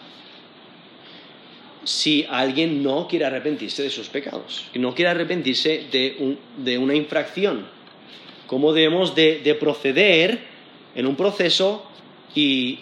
[1.85, 7.67] si alguien no quiere arrepentirse de sus pecados, no quiere arrepentirse de, una infracción.
[8.47, 10.41] ¿Cómo debemos de, proceder
[10.95, 11.87] en un proceso
[12.35, 12.79] y,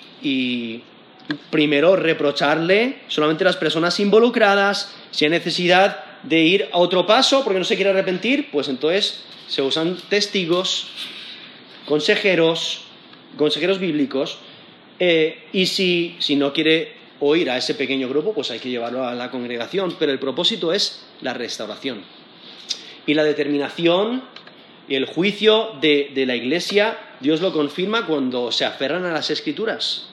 [1.51, 7.43] primero reprocharle solamente a las personas involucradas, si hay necesidad, de ir a otro paso
[7.45, 10.89] porque no se quiere arrepentir, pues entonces se usan testigos,
[11.87, 12.83] consejeros,
[13.37, 14.39] consejeros bíblicos,
[14.99, 19.07] eh, y si, si no quiere oír a ese pequeño grupo, pues hay que llevarlo
[19.07, 22.03] a la congregación, pero el propósito es la restauración.
[23.07, 24.22] Y la determinación
[24.89, 30.09] y el juicio de, la iglesia, Dios lo confirma cuando se aferran a las escrituras.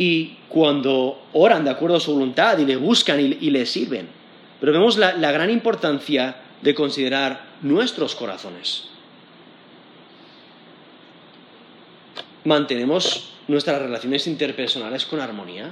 [0.00, 4.08] Y cuando oran de acuerdo a su voluntad y le buscan y, le sirven.
[4.58, 8.88] Pero vemos la, la gran importancia de considerar nuestros corazones.
[12.44, 15.66] ¿Mantenemos nuestras relaciones interpersonales con armonía?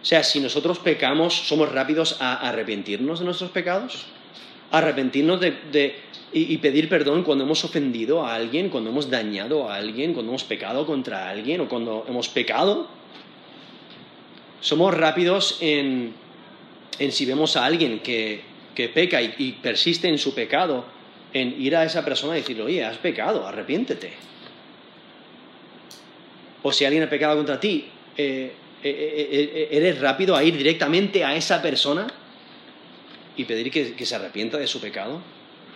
[0.00, 4.06] O sea, si nosotros pecamos, ¿somos rápidos a arrepentirnos de nuestros pecados?
[4.72, 5.94] Arrepentirnos de,
[6.32, 10.44] y, pedir perdón cuando hemos ofendido a alguien, cuando hemos dañado a alguien, cuando hemos
[10.44, 12.88] pecado contra alguien o cuando hemos pecado.
[14.60, 16.14] Somos rápidos en,
[17.10, 18.42] si vemos a alguien que,
[18.94, 20.86] peca y, persiste en su pecado,
[21.34, 24.12] en ir a esa persona y decirle, oye, has pecado, arrepiéntete.
[26.62, 28.52] O si alguien ha pecado contra ti, eh,
[28.82, 32.06] eh, eh, ¿eres rápido a ir directamente a esa persona
[33.36, 35.20] y pedir que, se arrepienta de su pecado,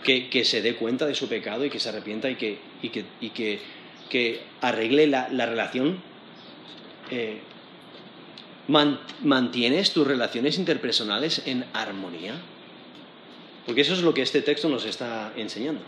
[0.05, 4.41] que, se dé cuenta de su pecado y que se arrepienta y que, y que,
[4.61, 6.01] arregle la, relación.
[7.11, 7.41] Eh,
[8.69, 12.35] ¿Mantienes tus relaciones interpersonales en armonía?
[13.65, 15.83] Porque eso es lo que este texto nos está enseñando.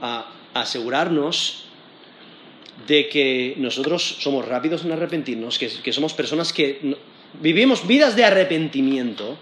[0.00, 1.66] A asegurarnos
[2.86, 6.96] de que nosotros somos rápidos en arrepentirnos, que, que somos personas que
[7.40, 9.36] vivimos vidas de arrepentimiento,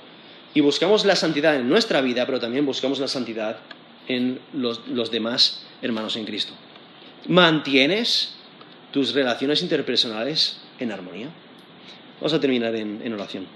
[0.55, 3.59] y buscamos la santidad en nuestra vida, pero también buscamos la santidad
[4.07, 6.53] en los, demás hermanos en Cristo.
[7.26, 8.34] ¿Mantienes
[8.92, 11.28] tus relaciones interpersonales en armonía?
[12.20, 13.46] Vamos a terminar en oración.